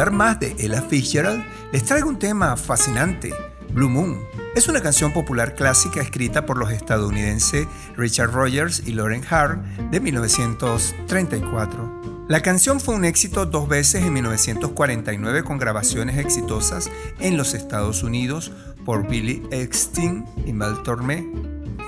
[0.00, 3.34] disfrutar más de Ella Fitzgerald, les traigo un tema fascinante,
[3.74, 4.18] Blue Moon.
[4.54, 7.66] Es una canción popular clásica escrita por los estadounidenses
[7.98, 12.24] Richard Rogers y Lauren Hart de 1934.
[12.28, 18.02] La canción fue un éxito dos veces en 1949 con grabaciones exitosas en los Estados
[18.02, 18.52] Unidos
[18.86, 21.30] por Billy Eckstein y Mel Tormé.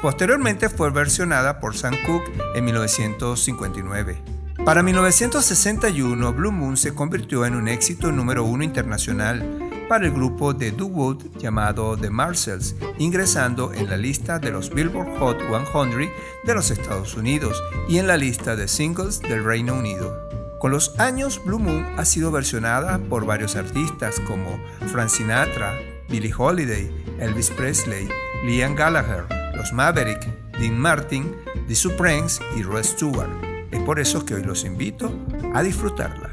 [0.03, 4.32] Posteriormente fue versionada por Sam Cooke en 1959.
[4.65, 9.45] Para 1961, Blue Moon se convirtió en un éxito número uno internacional
[9.89, 15.19] para el grupo de doo llamado The Marcells, ingresando en la lista de los Billboard
[15.19, 16.13] Hot 100
[16.45, 20.17] de los Estados Unidos y en la lista de singles del Reino Unido.
[20.61, 24.61] Con los años, Blue Moon ha sido versionada por varios artistas como
[24.93, 25.77] Frank Sinatra,
[26.09, 26.89] Billie Holiday,
[27.19, 28.09] Elvis Presley,
[28.45, 29.25] Liam Gallagher,
[29.57, 31.35] Los Maverick, Dean Martin,
[31.67, 33.52] The Supremes y Rod Stewart.
[33.83, 35.12] Es por eso que hoy los invito
[35.53, 36.30] a disfrutarla.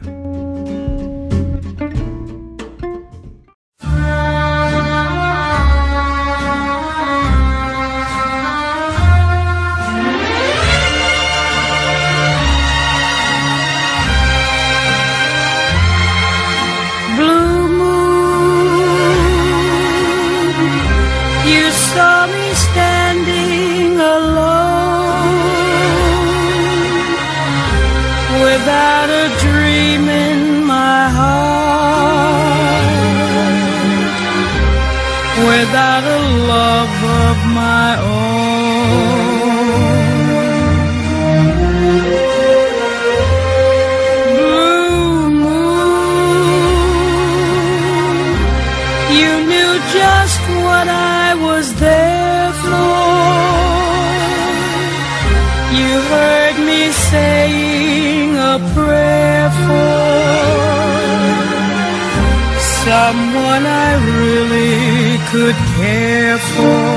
[65.32, 66.90] Could care for.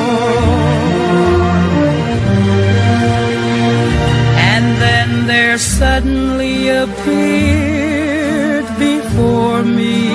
[4.50, 10.08] And then there suddenly appeared before me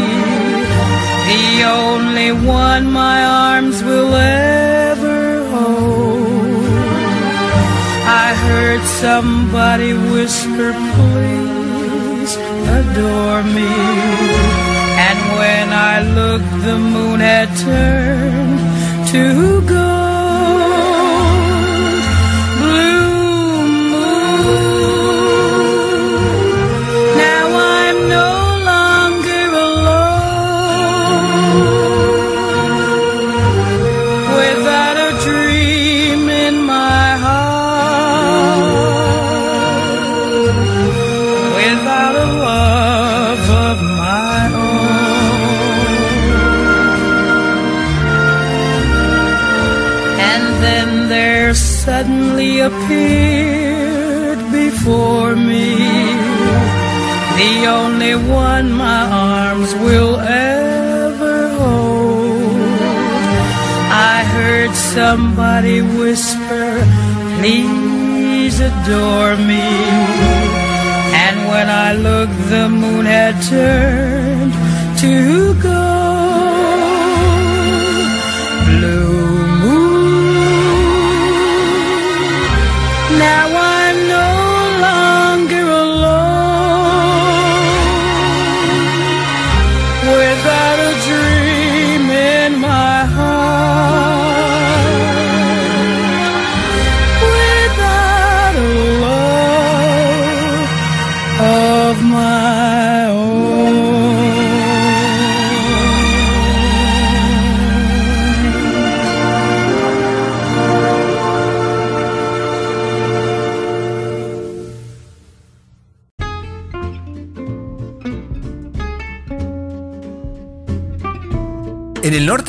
[1.31, 6.65] the only one my arms will ever hold.
[8.25, 12.33] I heard somebody whisper, please
[12.79, 14.36] adore me
[16.27, 18.59] I looked, the moon had turned
[19.11, 19.66] to
[52.87, 55.75] appeared before me,
[57.41, 62.79] the only one my arms will ever hold.
[63.91, 66.67] I heard somebody whisper,
[67.39, 69.67] please adore me.
[71.23, 74.53] And when I looked, the moon had turned
[74.99, 75.76] to gold.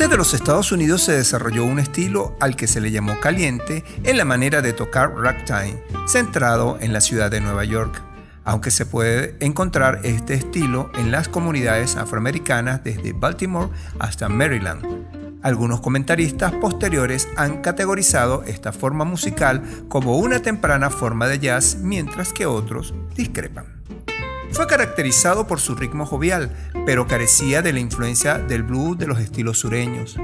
[0.09, 4.17] De los Estados Unidos se desarrolló un estilo al que se le llamó caliente en
[4.17, 8.01] la manera de tocar ragtime, centrado en la ciudad de Nueva York,
[8.43, 14.83] aunque se puede encontrar este estilo en las comunidades afroamericanas desde Baltimore hasta Maryland.
[15.43, 22.33] Algunos comentaristas posteriores han categorizado esta forma musical como una temprana forma de jazz, mientras
[22.33, 23.78] que otros discrepan.
[24.51, 26.51] Fue caracterizado por su ritmo jovial,
[26.85, 30.17] pero carecía de la influencia del blues de los estilos sureños.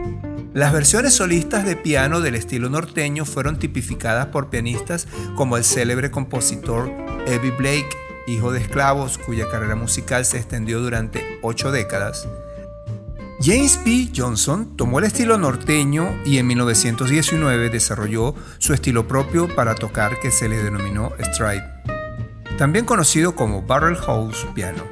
[0.53, 6.11] Las versiones solistas de piano del estilo norteño fueron tipificadas por pianistas como el célebre
[6.11, 6.91] compositor
[7.27, 7.89] Evie Blake,
[8.25, 12.27] hijo de esclavos cuya carrera musical se extendió durante ocho décadas.
[13.41, 14.09] James P.
[14.15, 20.31] Johnson tomó el estilo norteño y en 1919 desarrolló su estilo propio para tocar que
[20.31, 21.74] se le denominó stride
[22.57, 24.83] también conocido como barrel house piano.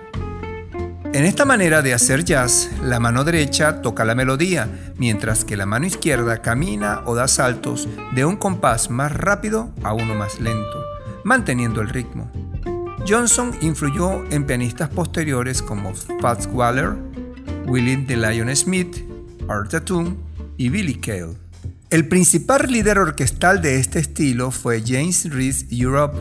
[1.13, 5.67] En esta manera de hacer jazz, la mano derecha toca la melodía, mientras que la
[5.67, 10.83] mano izquierda camina o da saltos de un compás más rápido a uno más lento,
[11.23, 12.31] manteniendo el ritmo.
[13.07, 16.95] Johnson influyó en pianistas posteriores como Fats Waller,
[17.67, 19.05] William the Lion Smith,
[19.47, 20.17] Art Tatum
[20.57, 21.35] y Billy Cale.
[21.91, 26.17] El principal líder orquestal de este estilo fue James Reese Europe,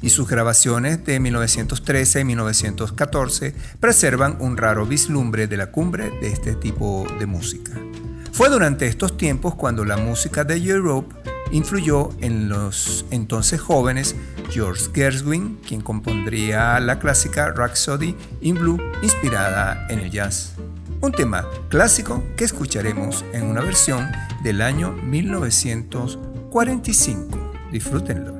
[0.00, 6.28] y sus grabaciones de 1913 y 1914 preservan un raro vislumbre de la cumbre de
[6.28, 7.72] este tipo de música.
[8.32, 11.14] Fue durante estos tiempos cuando la música de Europe
[11.50, 14.14] influyó en los entonces jóvenes
[14.50, 20.52] George Gershwin, quien compondría la clásica Rhapsody in Blue inspirada en el jazz.
[21.00, 24.10] Un tema clásico que escucharemos en una versión
[24.42, 27.52] del año 1945.
[27.70, 28.37] Disfrútenlo.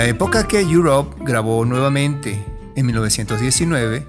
[0.00, 2.42] La época que Europe grabó nuevamente,
[2.74, 4.06] en 1919,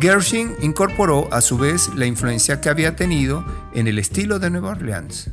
[0.00, 3.44] Gershwin incorporó a su vez la influencia que había tenido
[3.74, 5.30] en el estilo de Nueva Orleans.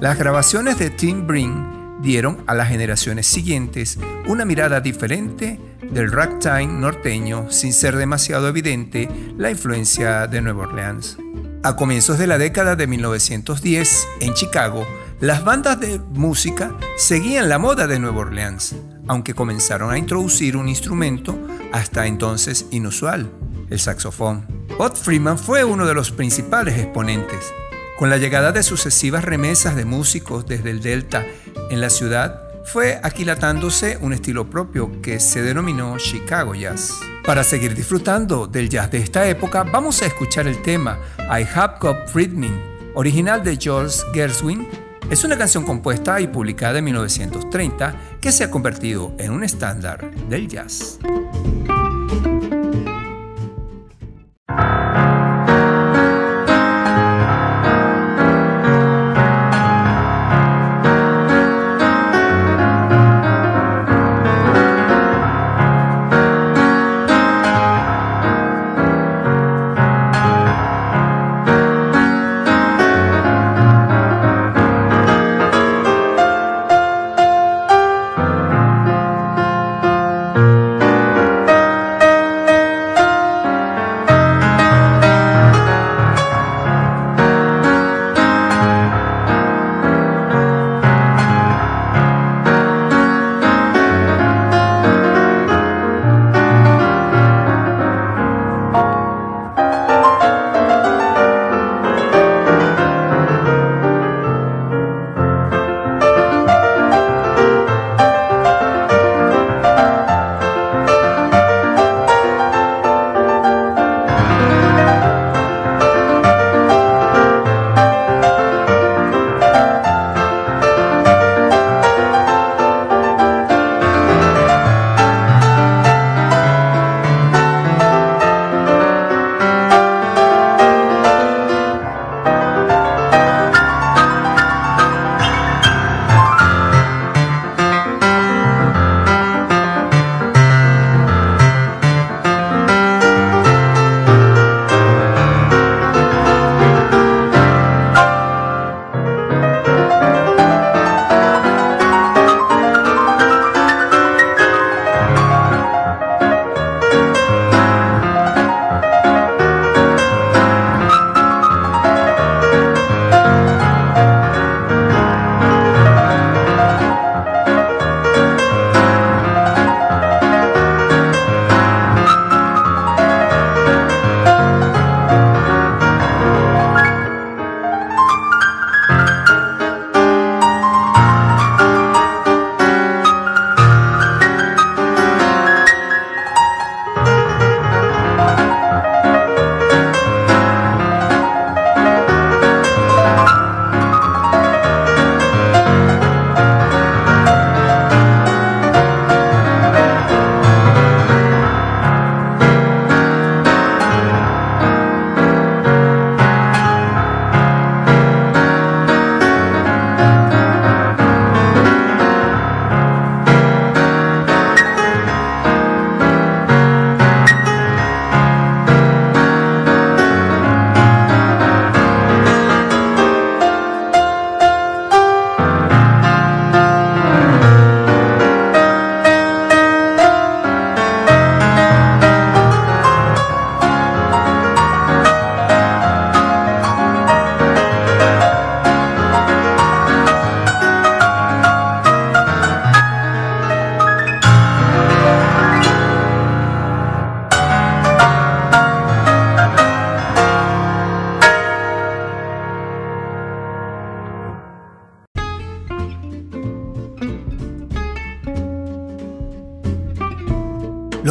[0.00, 3.98] Las grabaciones de Tim Bring dieron a las generaciones siguientes
[4.28, 11.18] una mirada diferente del ragtime norteño sin ser demasiado evidente la influencia de Nueva Orleans.
[11.64, 14.86] A comienzos de la década de 1910, en Chicago,
[15.18, 18.76] las bandas de música seguían la moda de Nueva Orleans,
[19.10, 21.36] aunque comenzaron a introducir un instrumento
[21.72, 23.28] hasta entonces inusual,
[23.68, 24.46] el saxofón.
[24.78, 27.52] Bud Freeman fue uno de los principales exponentes.
[27.98, 31.26] Con la llegada de sucesivas remesas de músicos desde el Delta
[31.70, 37.00] en la ciudad, fue aquilatándose un estilo propio que se denominó Chicago Jazz.
[37.26, 41.78] Para seguir disfrutando del jazz de esta época, vamos a escuchar el tema I Have
[41.80, 42.62] Got Friedman,
[42.94, 44.68] original de George Gershwin.
[45.10, 50.08] Es una canción compuesta y publicada en 1930 que se ha convertido en un estándar
[50.28, 51.00] del jazz.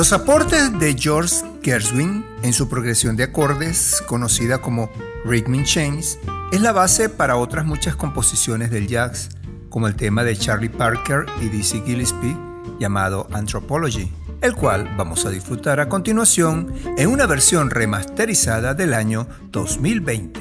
[0.10, 4.90] Los aportes de George Gershwin en su progresión de acordes, conocida como
[5.24, 6.18] Rhythm Chains,
[6.52, 9.30] es la base para otras muchas composiciones del jazz,
[9.70, 12.36] como el tema de Charlie Parker y Dizzy Gillespie
[12.80, 14.12] llamado Anthropology,
[14.42, 20.39] el cual vamos a disfrutar a continuación en una versión remasterizada del año 2020.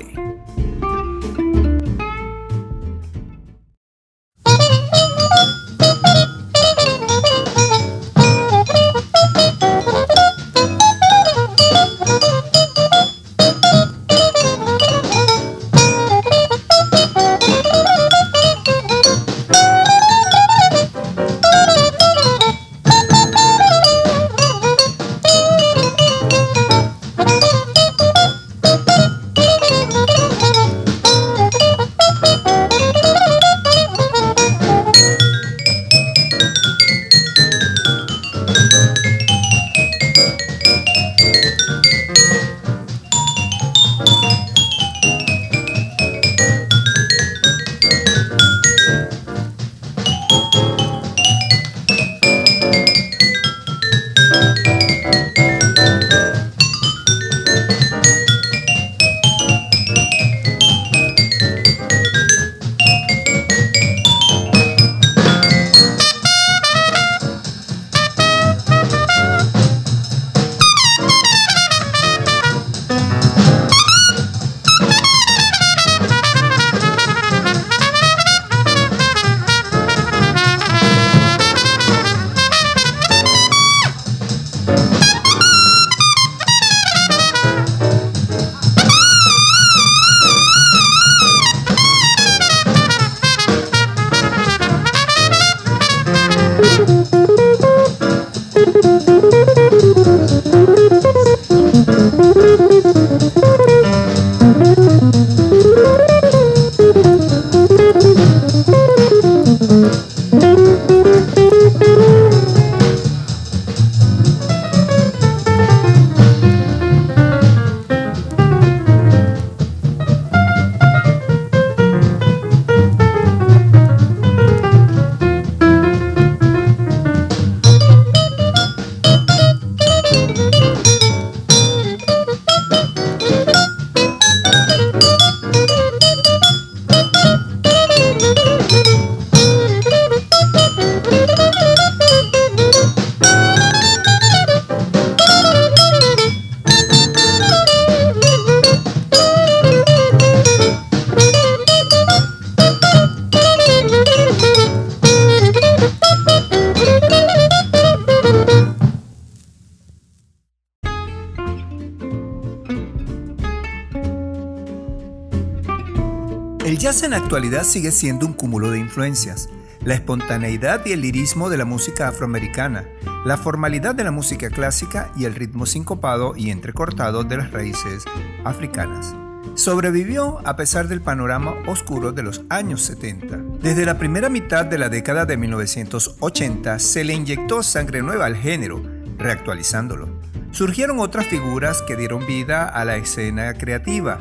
[167.19, 169.49] La actualidad sigue siendo un cúmulo de influencias.
[169.85, 172.85] La espontaneidad y el lirismo de la música afroamericana,
[173.25, 178.05] la formalidad de la música clásica y el ritmo sincopado y entrecortado de las raíces
[178.45, 179.17] africanas.
[179.57, 183.37] Sobrevivió a pesar del panorama oscuro de los años 70.
[183.61, 188.37] Desde la primera mitad de la década de 1980 se le inyectó sangre nueva al
[188.37, 188.81] género,
[189.19, 190.09] reactualizándolo.
[190.53, 194.21] Surgieron otras figuras que dieron vida a la escena creativa,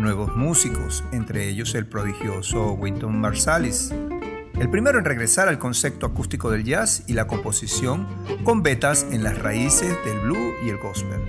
[0.00, 3.92] nuevos músicos, entre ellos el prodigioso Winton Marsalis,
[4.58, 8.06] el primero en regresar al concepto acústico del jazz y la composición
[8.44, 11.20] con vetas en las raíces del blue y el gospel.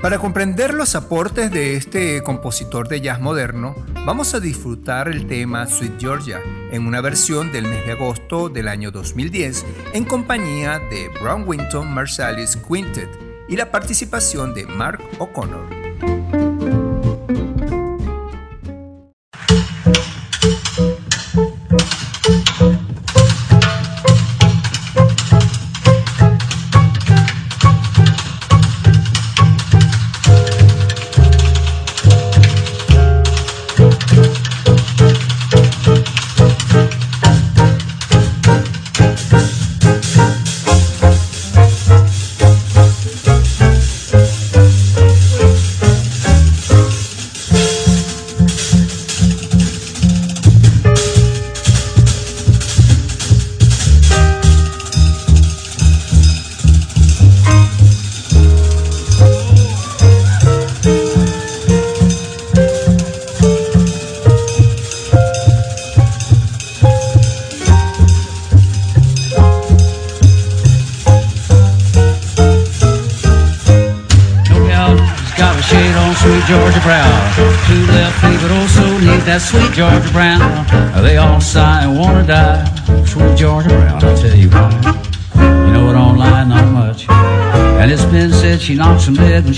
[0.00, 3.74] Para comprender los aportes de este compositor de jazz moderno,
[4.06, 6.40] vamos a disfrutar el tema Sweet Georgia
[6.70, 11.92] en una versión del mes de agosto del año 2010 en compañía de Brown Winton
[11.92, 13.10] Marsalis Quintet
[13.48, 16.77] y la participación de Mark O'Connor.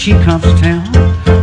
[0.01, 0.97] She comes to town.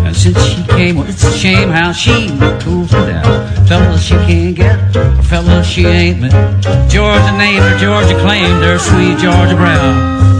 [0.03, 2.27] And since she came, well, it's a shame how she
[2.59, 3.67] cools her down.
[3.67, 4.93] Fellas she can't get,
[5.25, 6.63] fellas she ain't met.
[6.89, 10.36] Georgia named her, Georgia claimed her, sweet Georgia Brown.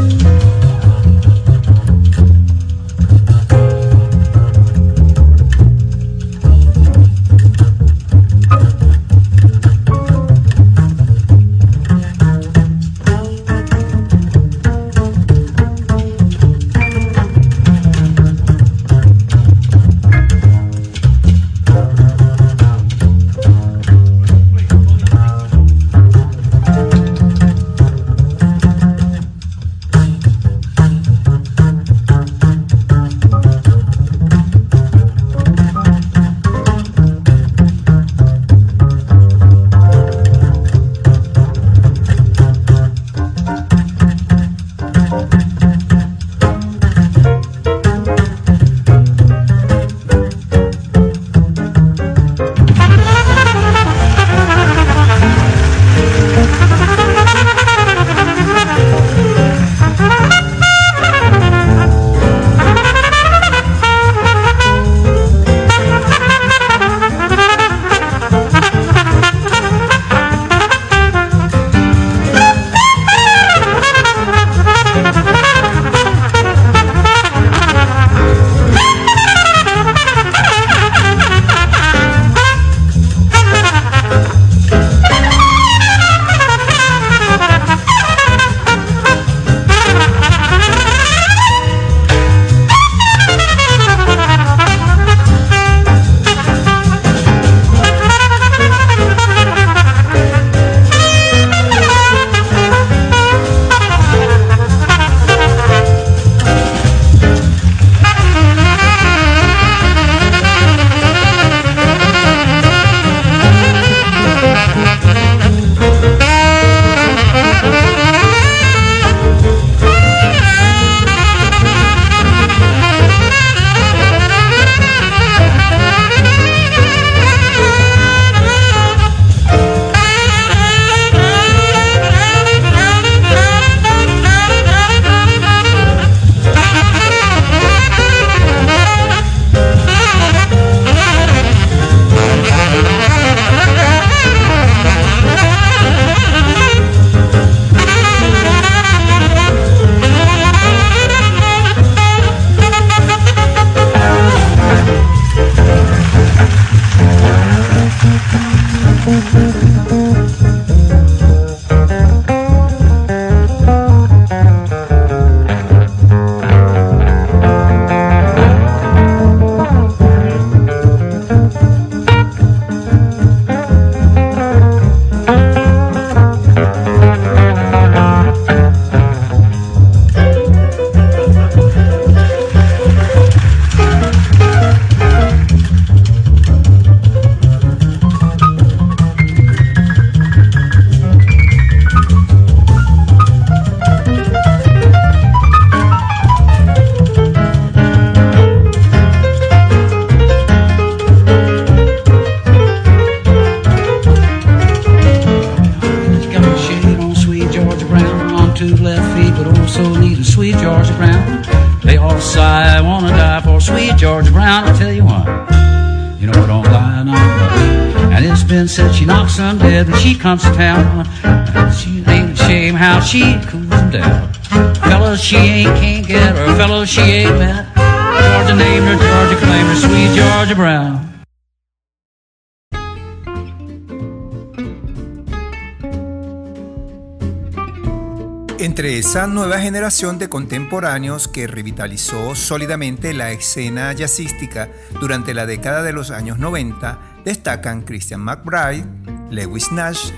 [239.17, 244.69] Esa nueva generación de contemporáneos que revitalizó sólidamente la escena jazzística
[245.01, 248.85] durante la década de los años 90, destacan Christian McBride,
[249.31, 250.11] Lewis Nash,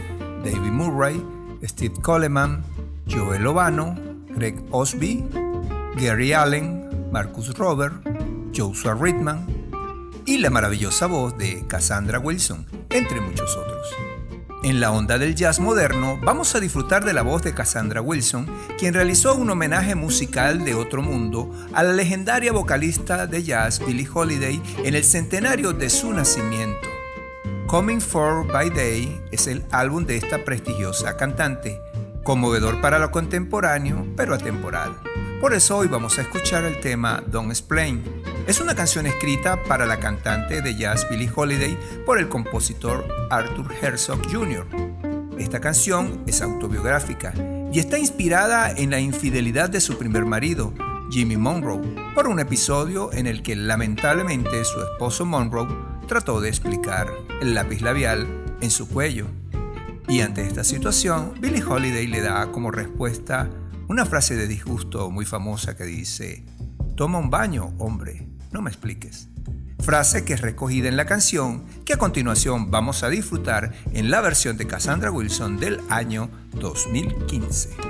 [0.43, 1.25] David Murray,
[1.63, 2.61] Steve Coleman,
[3.09, 3.95] Joel Lovano,
[4.35, 5.25] Greg Osby,
[5.95, 8.05] Gary Allen, Marcus Robert,
[8.53, 9.45] Joshua Ritman
[10.25, 13.68] y la maravillosa voz de Cassandra Wilson, entre muchos otros.
[14.69, 18.45] En la onda del jazz moderno, vamos a disfrutar de la voz de Cassandra Wilson,
[18.77, 24.07] quien realizó un homenaje musical de otro mundo a la legendaria vocalista de jazz Billie
[24.13, 26.87] Holiday en el centenario de su nacimiento.
[27.65, 31.81] Coming For by Day es el álbum de esta prestigiosa cantante,
[32.21, 34.99] conmovedor para lo contemporáneo, pero atemporal.
[35.41, 38.18] Por eso hoy vamos a escuchar el tema Don't Explain.
[38.49, 43.71] Es una canción escrita para la cantante de jazz Billie Holiday por el compositor Arthur
[43.79, 44.65] Herzog Jr.
[45.37, 47.31] Esta canción es autobiográfica
[47.71, 50.73] y está inspirada en la infidelidad de su primer marido,
[51.11, 55.67] Jimmy Monroe, por un episodio en el que lamentablemente su esposo Monroe
[56.07, 57.07] trató de explicar
[57.43, 58.25] el lápiz labial
[58.61, 59.27] en su cuello.
[60.07, 63.47] Y ante esta situación, Billie Holiday le da como respuesta
[63.87, 66.45] una frase de disgusto muy famosa que dice,
[66.95, 69.27] toma un baño, hombre, no me expliques.
[69.79, 74.21] Frase que es recogida en la canción que a continuación vamos a disfrutar en la
[74.21, 77.88] versión de Cassandra Wilson del año 2015.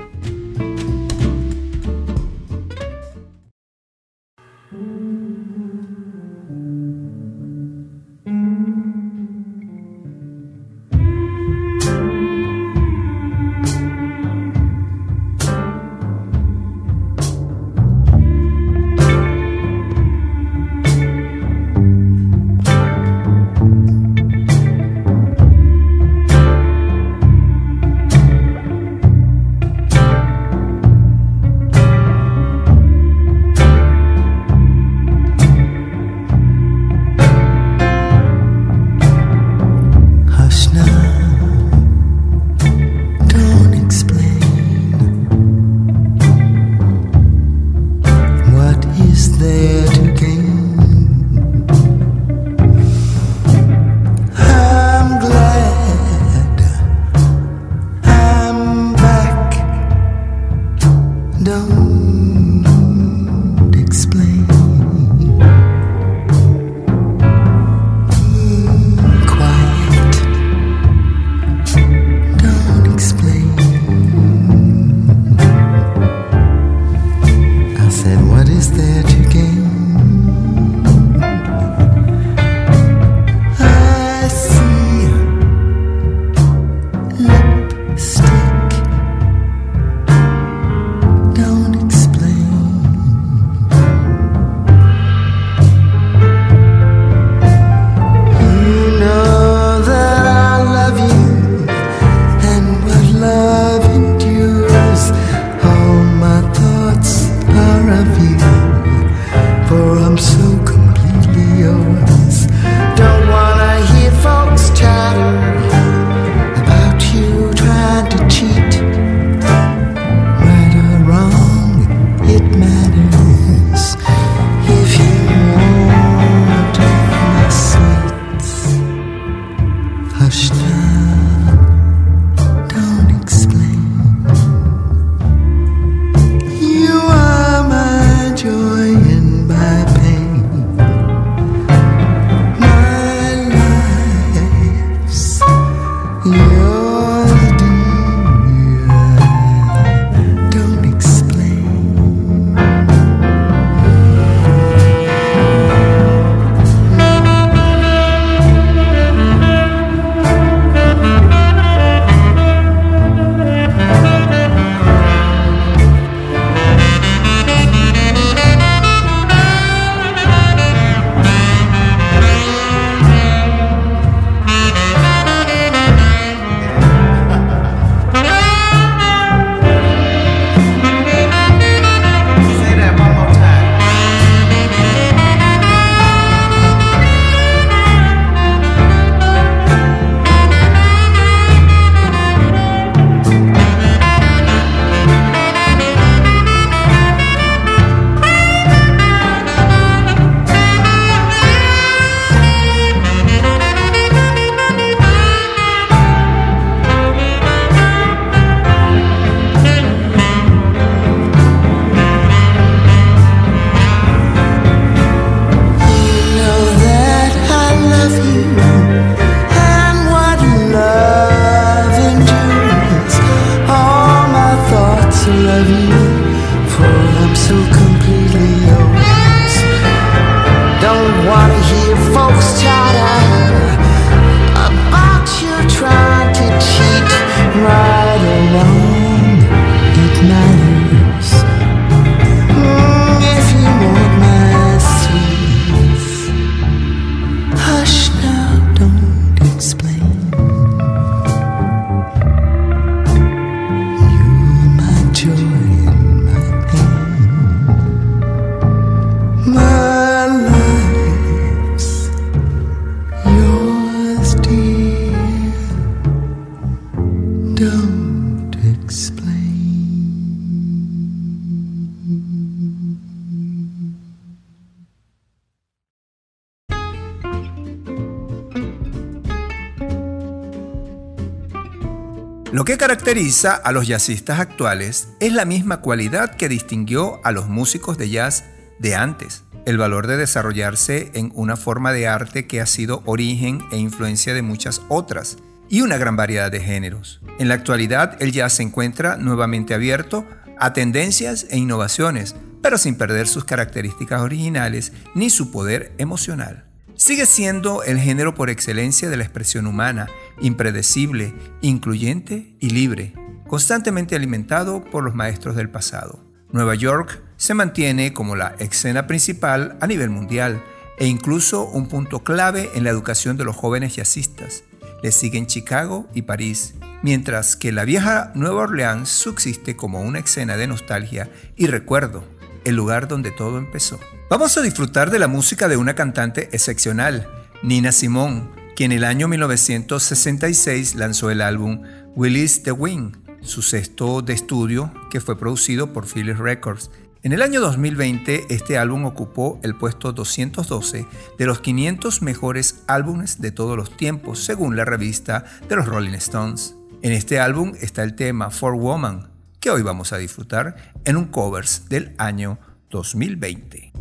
[283.30, 288.10] Caracteriza a los jazzistas actuales es la misma cualidad que distinguió a los músicos de
[288.10, 288.43] jazz
[288.80, 293.61] de antes, el valor de desarrollarse en una forma de arte que ha sido origen
[293.72, 295.38] e influencia de muchas otras,
[295.69, 297.22] y una gran variedad de géneros.
[297.38, 300.26] En la actualidad el jazz se encuentra nuevamente abierto
[300.57, 306.65] a tendencias e innovaciones, pero sin perder sus características originales ni su poder emocional.
[306.95, 310.07] Sigue siendo el género por excelencia de la expresión humana,
[310.41, 313.13] impredecible, incluyente y libre,
[313.47, 316.23] constantemente alimentado por los maestros del pasado.
[316.51, 320.61] Nueva York se mantiene como la escena principal a nivel mundial
[320.97, 324.63] e incluso un punto clave en la educación de los jóvenes jazzistas.
[325.01, 330.57] Le siguen Chicago y París, mientras que la vieja Nueva Orleans subsiste como una escena
[330.57, 332.23] de nostalgia y recuerdo,
[332.65, 333.99] el lugar donde todo empezó.
[334.29, 337.27] Vamos a disfrutar de la música de una cantante excepcional,
[337.63, 338.49] Nina Simone,
[338.80, 341.81] quien en el año 1966 lanzó el álbum
[342.15, 343.11] Willis the Wing,
[343.41, 346.89] su sexto de estudio que fue producido por Philips Records.
[347.22, 351.06] En el año 2020 este álbum ocupó el puesto 212
[351.38, 356.14] de los 500 mejores álbumes de todos los tiempos según la revista de los Rolling
[356.14, 356.77] Stones.
[357.01, 359.30] En este álbum está el tema For Woman,
[359.60, 362.60] que hoy vamos a disfrutar en un covers del año
[362.91, 363.91] 2020.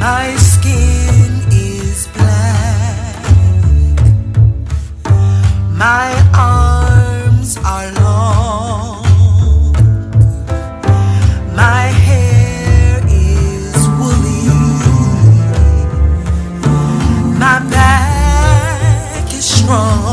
[0.00, 3.22] My skin is black.
[5.76, 9.04] My arms are long.
[11.54, 14.48] My hair is woolly.
[17.38, 20.09] My back is strong.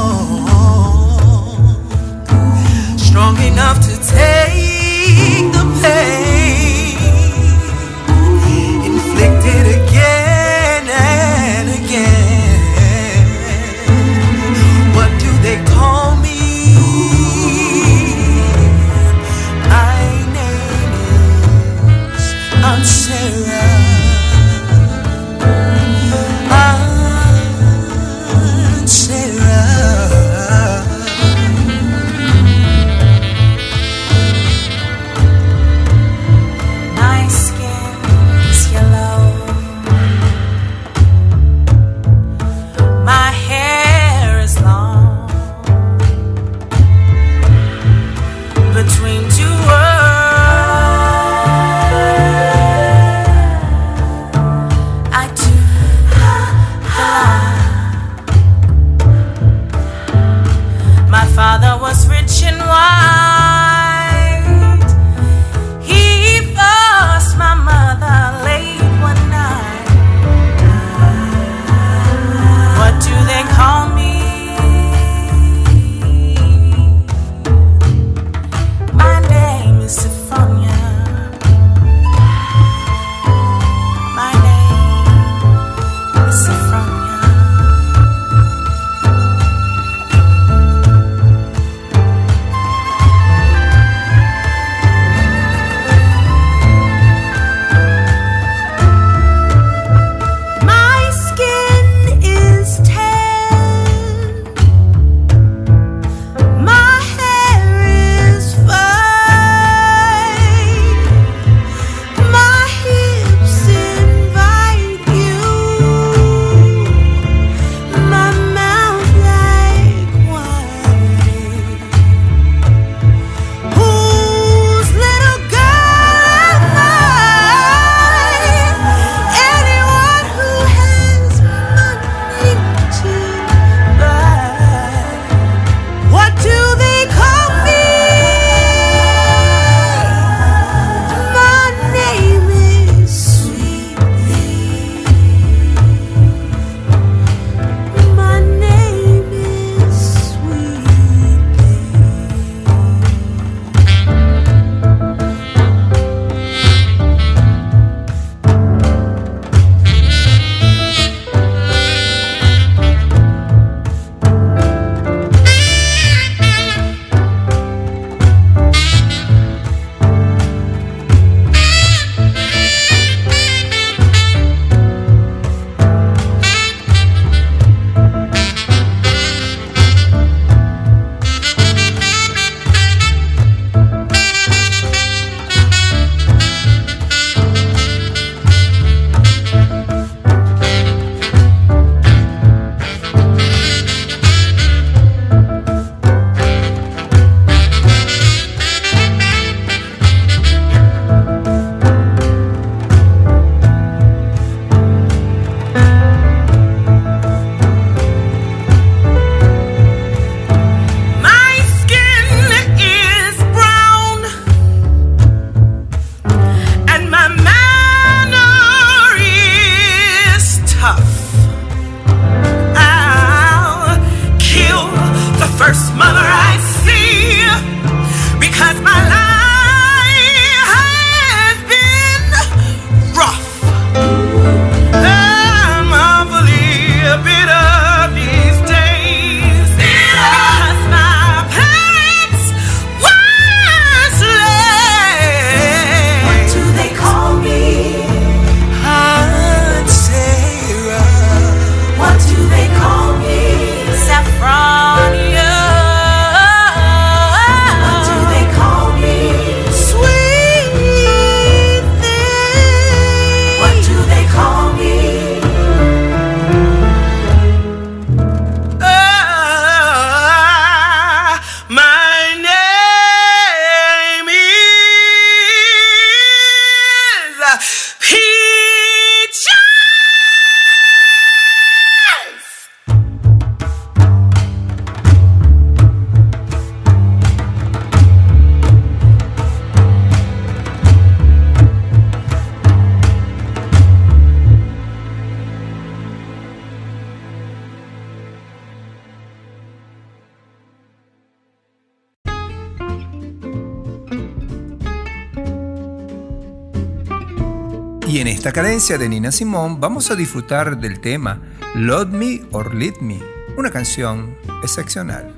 [308.78, 311.42] Cadencia de Nina Simone vamos a disfrutar del tema
[311.74, 313.20] Love Me or Lead Me,
[313.58, 315.34] una canción excepcional.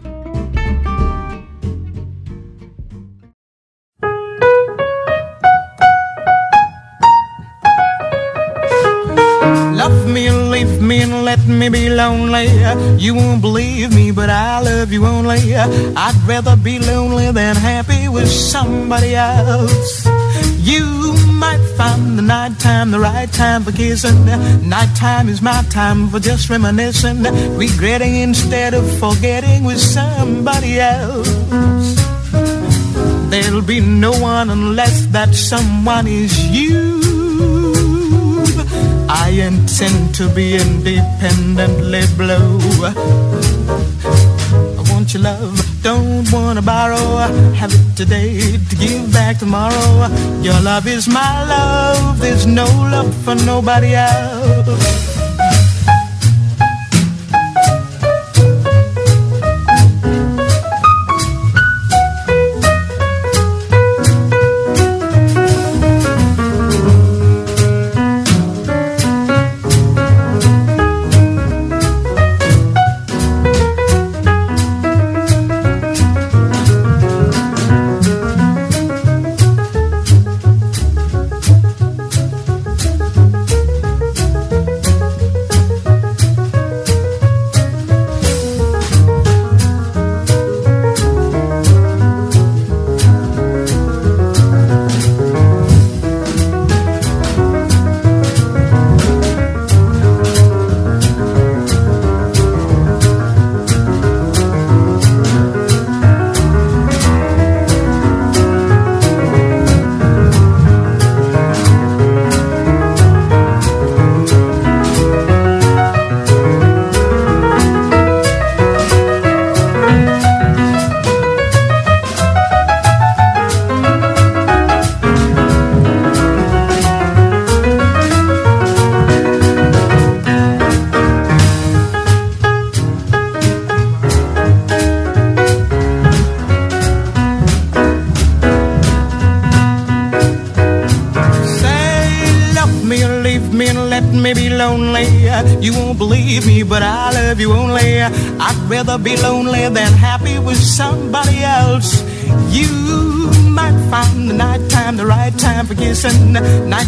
[9.74, 12.49] Love me leave me and let me be lonely.
[12.98, 15.56] You won't believe me, but I love you only.
[15.56, 20.06] I'd rather be lonely than happy with somebody else.
[20.61, 24.26] You might find the nighttime the right time for kissing.
[24.68, 27.23] Night time is my time for just reminiscing,
[27.57, 31.30] regretting instead of forgetting with somebody else.
[33.31, 36.99] There'll be no one unless that someone is you.
[39.07, 42.60] I intend to be independently blue.
[45.14, 47.18] Your love, don't wanna borrow.
[47.56, 50.07] Have it today to give back tomorrow.
[50.44, 55.09] Your love is my love, there's no love for nobody else.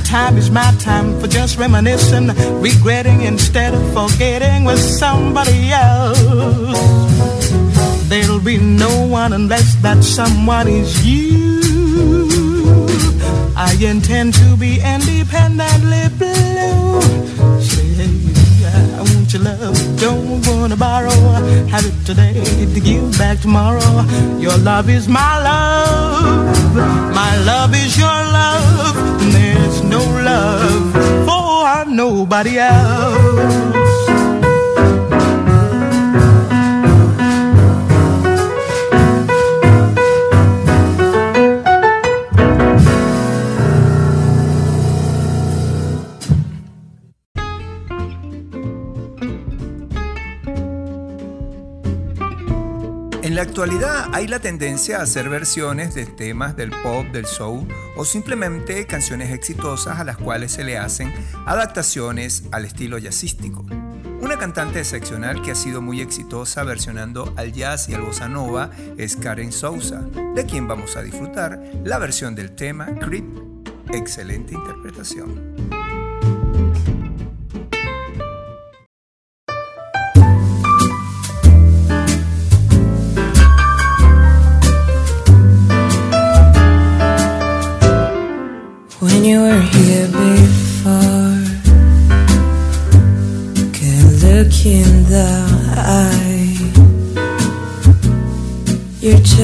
[0.01, 2.29] Nighttime is my time for just reminiscing,
[2.59, 6.17] regretting instead of forgetting with somebody else.
[8.09, 11.61] There'll be no one unless that someone is you.
[13.55, 17.01] I intend to be independently blue.
[17.61, 18.09] Say,
[18.97, 21.11] I want your love, don't wanna borrow.
[21.69, 22.33] Have it today
[22.73, 24.03] to give back tomorrow.
[24.39, 26.75] Your love is my love,
[27.13, 29.50] my love is your love.
[29.91, 30.93] No love
[31.27, 33.80] for nobody else.
[53.51, 57.67] Actualidad hay la tendencia a hacer versiones de temas del pop, del soul
[57.97, 61.13] o simplemente canciones exitosas a las cuales se le hacen
[61.45, 63.65] adaptaciones al estilo jazzístico.
[64.21, 68.69] Una cantante excepcional que ha sido muy exitosa versionando al jazz y al bossa nova
[68.97, 69.99] es Karen Souza,
[70.33, 73.25] de quien vamos a disfrutar la versión del tema Creep.
[73.89, 75.70] Excelente interpretación.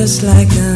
[0.07, 0.66] Just like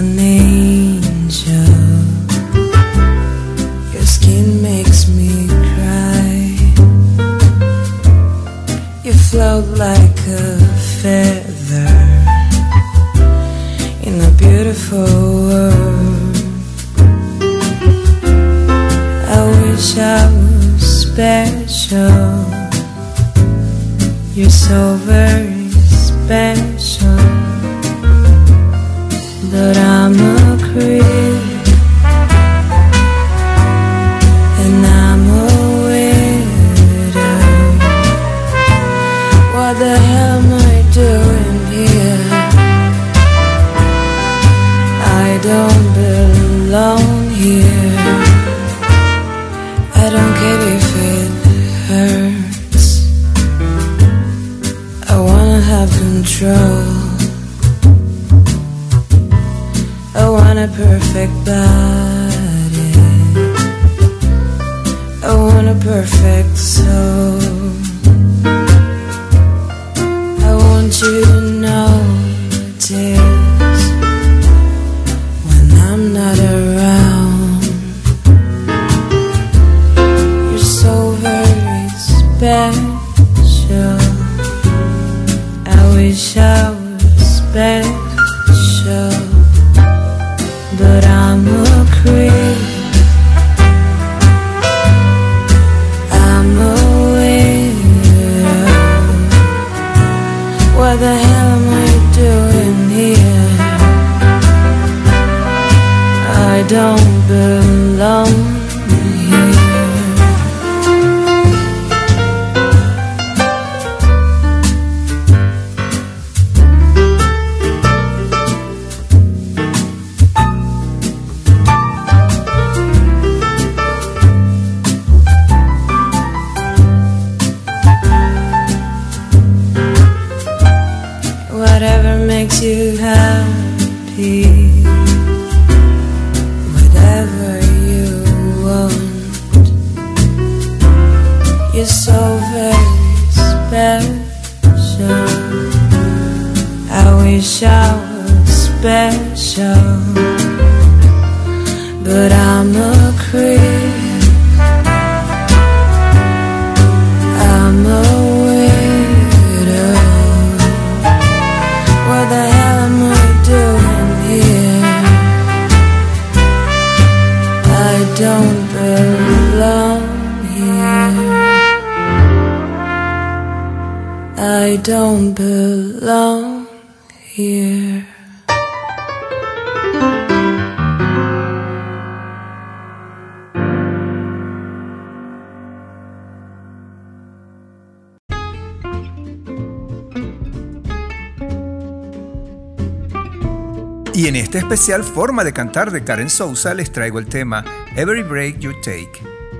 [194.81, 197.63] especial forma de cantar de Karen Souza les traigo el tema
[197.95, 199.11] Every Break You Take.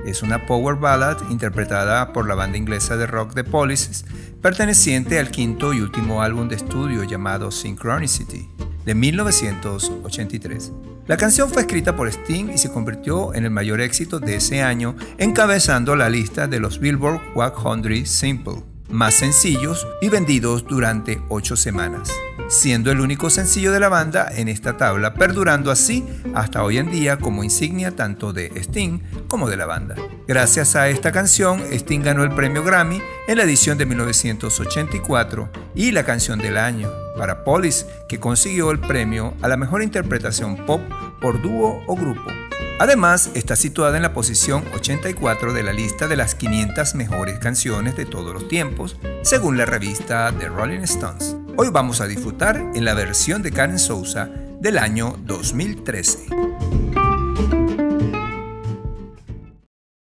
[0.04, 4.04] Es una power ballad interpretada por la banda inglesa de rock The Police,
[4.40, 8.48] perteneciente al quinto y último álbum de estudio llamado Synchronicity,
[8.84, 10.72] de 1983.
[11.06, 14.60] La canción fue escrita por Sting y se convirtió en el mayor éxito de ese
[14.64, 21.54] año, encabezando la lista de los Billboard 100 Simple, más sencillos y vendidos durante ocho
[21.54, 22.10] semanas
[22.48, 26.04] siendo el único sencillo de la banda en esta tabla, perdurando así
[26.34, 29.94] hasta hoy en día como insignia tanto de Sting como de la banda.
[30.26, 35.90] Gracias a esta canción, Sting ganó el premio Grammy en la edición de 1984 y
[35.92, 40.80] la canción del año para Police, que consiguió el premio a la mejor interpretación pop
[41.20, 42.30] por dúo o grupo.
[42.78, 47.96] Además, está situada en la posición 84 de la lista de las 500 mejores canciones
[47.96, 51.36] de todos los tiempos, según la revista The Rolling Stones.
[51.56, 54.28] Hoy vamos a disfrutar en la versión de Karen Souza
[54.60, 56.28] del año 2013.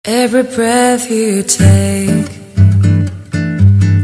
[0.04, 2.28] Every breath you take,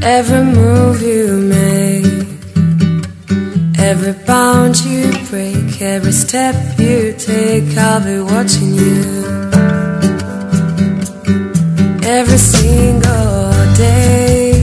[0.03, 2.27] every move you make,
[3.79, 9.39] every bound you break, every step you take, I'll be watching you.
[12.03, 14.58] Every single day,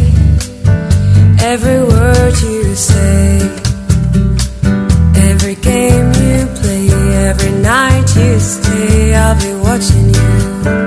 [9.27, 10.85] I'll be watching you.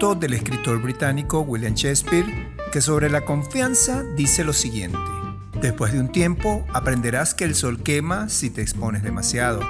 [0.00, 2.24] Del escritor británico William Shakespeare
[2.72, 4.98] que sobre la confianza dice lo siguiente.
[5.60, 9.60] Después de un tiempo aprenderás que el sol quema si te expones demasiado.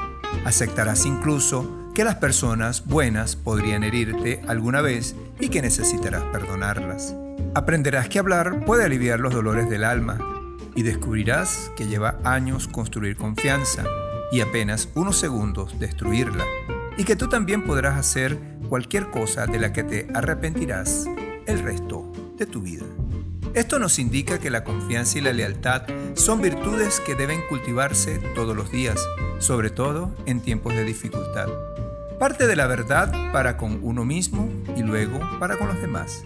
[0.44, 7.16] Aceptarás incluso que las personas buenas podrían herirte alguna vez y que necesitarás perdonarlas.
[7.55, 10.19] Aprenderás que hablar puede aliviar los dolores del alma
[10.77, 13.82] y descubrirás que lleva años construir confianza
[14.31, 16.44] y apenas unos segundos destruirla
[16.97, 18.39] y que tú también podrás hacer
[18.70, 21.06] cualquier cosa de la que te arrepentirás
[21.47, 22.86] el resto de tu vida.
[23.52, 25.82] Esto nos indica que la confianza y la lealtad
[26.14, 29.05] son virtudes que deben cultivarse todos los días,
[29.40, 31.48] sobre todo en tiempos de dificultad.
[32.20, 36.22] Parte de la verdad para con uno mismo y luego para con los demás.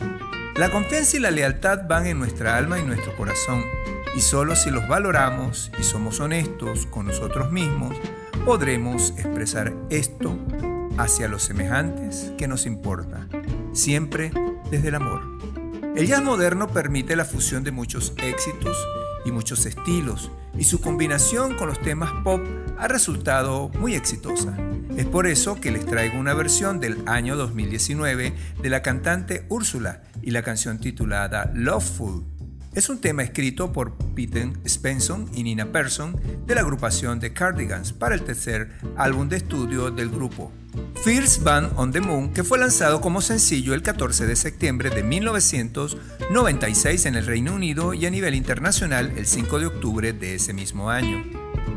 [0.55, 3.65] La confianza y la lealtad van en nuestra alma y nuestro corazón,
[4.15, 7.97] y solo si los valoramos y somos honestos con nosotros mismos,
[8.45, 10.37] podremos expresar esto
[10.99, 13.29] hacia los semejantes que nos importa,
[13.73, 14.33] siempre
[14.71, 15.23] desde el amor.
[15.97, 18.77] El jazz moderno permite la fusión de muchos éxitos
[19.25, 22.41] y muchos estilos, y su combinación con los temas pop
[22.79, 24.57] ha resultado muy exitosa.
[24.97, 30.03] Es por eso que les traigo una versión del año 2019 de la cantante Úrsula
[30.23, 32.25] y la canción titulada Loveful.
[32.75, 37.93] Es un tema escrito por Peter Spencer y Nina Persson de la agrupación The Cardigans
[37.93, 40.53] para el tercer álbum de estudio del grupo.
[41.03, 45.03] First Band on the Moon, que fue lanzado como sencillo el 14 de septiembre de
[45.03, 50.53] 1996 en el Reino Unido y a nivel internacional el 5 de octubre de ese
[50.53, 51.25] mismo año.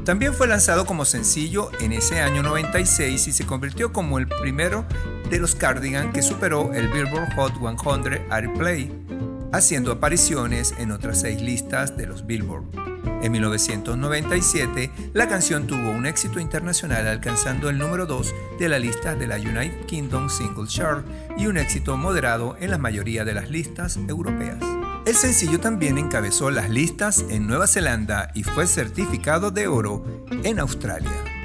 [0.05, 4.85] También fue lanzado como sencillo en ese año 96 y se convirtió como el primero
[5.29, 8.89] de los Cardigan que superó el Billboard Hot 100 Airplay,
[9.51, 12.65] haciendo apariciones en otras seis listas de los Billboard.
[13.21, 19.15] En 1997, la canción tuvo un éxito internacional alcanzando el número 2 de la lista
[19.15, 21.05] de la United Kingdom Single Chart
[21.37, 24.63] y un éxito moderado en la mayoría de las listas europeas.
[25.05, 30.03] El sencillo también encabezó las listas en Nueva Zelanda y fue certificado de oro
[30.43, 31.36] en Australia.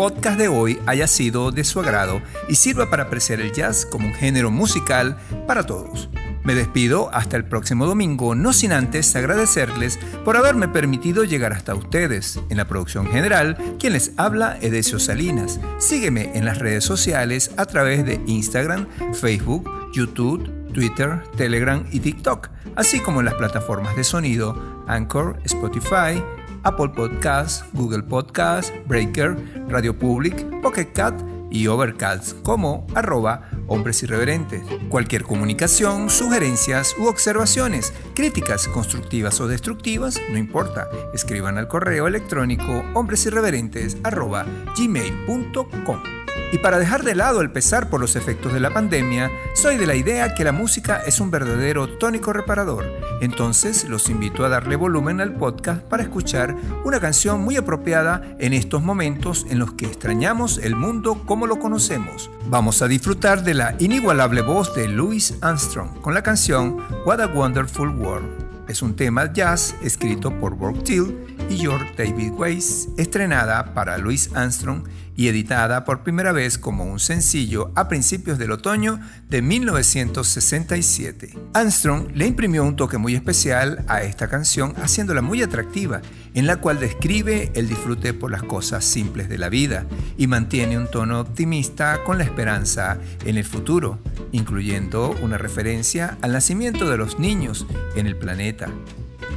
[0.00, 4.06] Podcast de hoy haya sido de su agrado y sirva para apreciar el jazz como
[4.06, 6.08] un género musical para todos.
[6.42, 11.74] Me despido hasta el próximo domingo, no sin antes agradecerles por haberme permitido llegar hasta
[11.74, 12.40] ustedes.
[12.48, 15.60] En la producción general, quien les habla, Edesio Salinas.
[15.76, 22.48] Sígueme en las redes sociales a través de Instagram, Facebook, YouTube, Twitter, Telegram y TikTok,
[22.74, 26.22] así como en las plataformas de sonido Anchor, Spotify,
[26.62, 29.36] Apple Podcasts, Google Podcasts, Breaker,
[29.68, 31.14] Radio Public, Pocket Cat
[31.50, 34.62] y Overcast como arroba hombres irreverentes.
[34.88, 42.84] Cualquier comunicación, sugerencias u observaciones, críticas constructivas o destructivas, no importa, escriban al correo electrónico
[42.94, 44.46] hombresirreverentes arroba
[44.76, 46.19] gmail.com.
[46.52, 49.86] Y para dejar de lado el pesar por los efectos de la pandemia, soy de
[49.86, 52.84] la idea que la música es un verdadero tónico reparador.
[53.20, 58.52] Entonces los invito a darle volumen al podcast para escuchar una canción muy apropiada en
[58.52, 62.30] estos momentos en los que extrañamos el mundo como lo conocemos.
[62.48, 67.28] Vamos a disfrutar de la inigualable voz de Louis Armstrong con la canción What a
[67.28, 68.50] Wonderful World.
[68.68, 74.30] Es un tema jazz escrito por Borg Till y George David Weiss, estrenada para Louis
[74.34, 74.84] Armstrong
[75.16, 81.36] y editada por primera vez como un sencillo a principios del otoño de 1967.
[81.52, 86.00] Armstrong le imprimió un toque muy especial a esta canción haciéndola muy atractiva,
[86.34, 90.78] en la cual describe el disfrute por las cosas simples de la vida y mantiene
[90.78, 93.98] un tono optimista con la esperanza en el futuro,
[94.32, 97.66] incluyendo una referencia al nacimiento de los niños
[97.96, 98.68] en el planeta,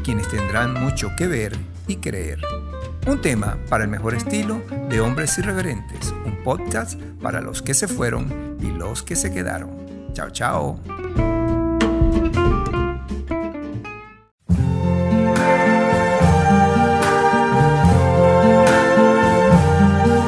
[0.03, 2.39] quienes tendrán mucho que ver y creer.
[3.05, 7.87] Un tema para el mejor estilo de Hombres Irreverentes, un podcast para los que se
[7.87, 9.71] fueron y los que se quedaron.
[10.13, 10.79] Chao, chao.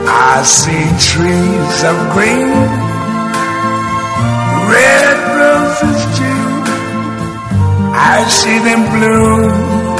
[0.08, 2.52] I see trees of green,
[4.70, 6.44] red roses too.
[7.96, 9.96] I see them bloom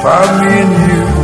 [0.00, 1.23] for me and you.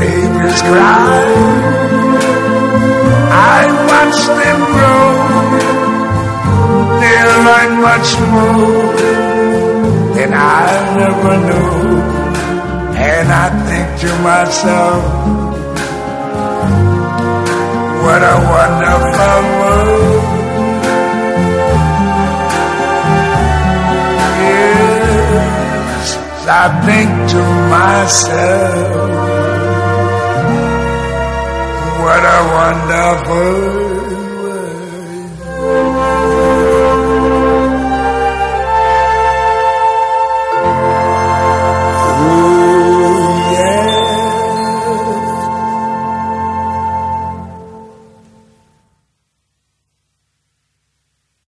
[0.00, 1.20] babies cry.
[3.56, 3.60] I
[3.90, 5.08] watch them grow.
[7.00, 8.84] They learn much more
[10.16, 10.66] than I
[11.00, 11.72] never knew.
[13.10, 15.02] And I think to myself,
[18.04, 21.20] What a wonderful world.
[24.80, 26.16] Yes,
[26.48, 27.42] I think to
[27.74, 29.09] myself,
[32.10, 33.79] what a wonderful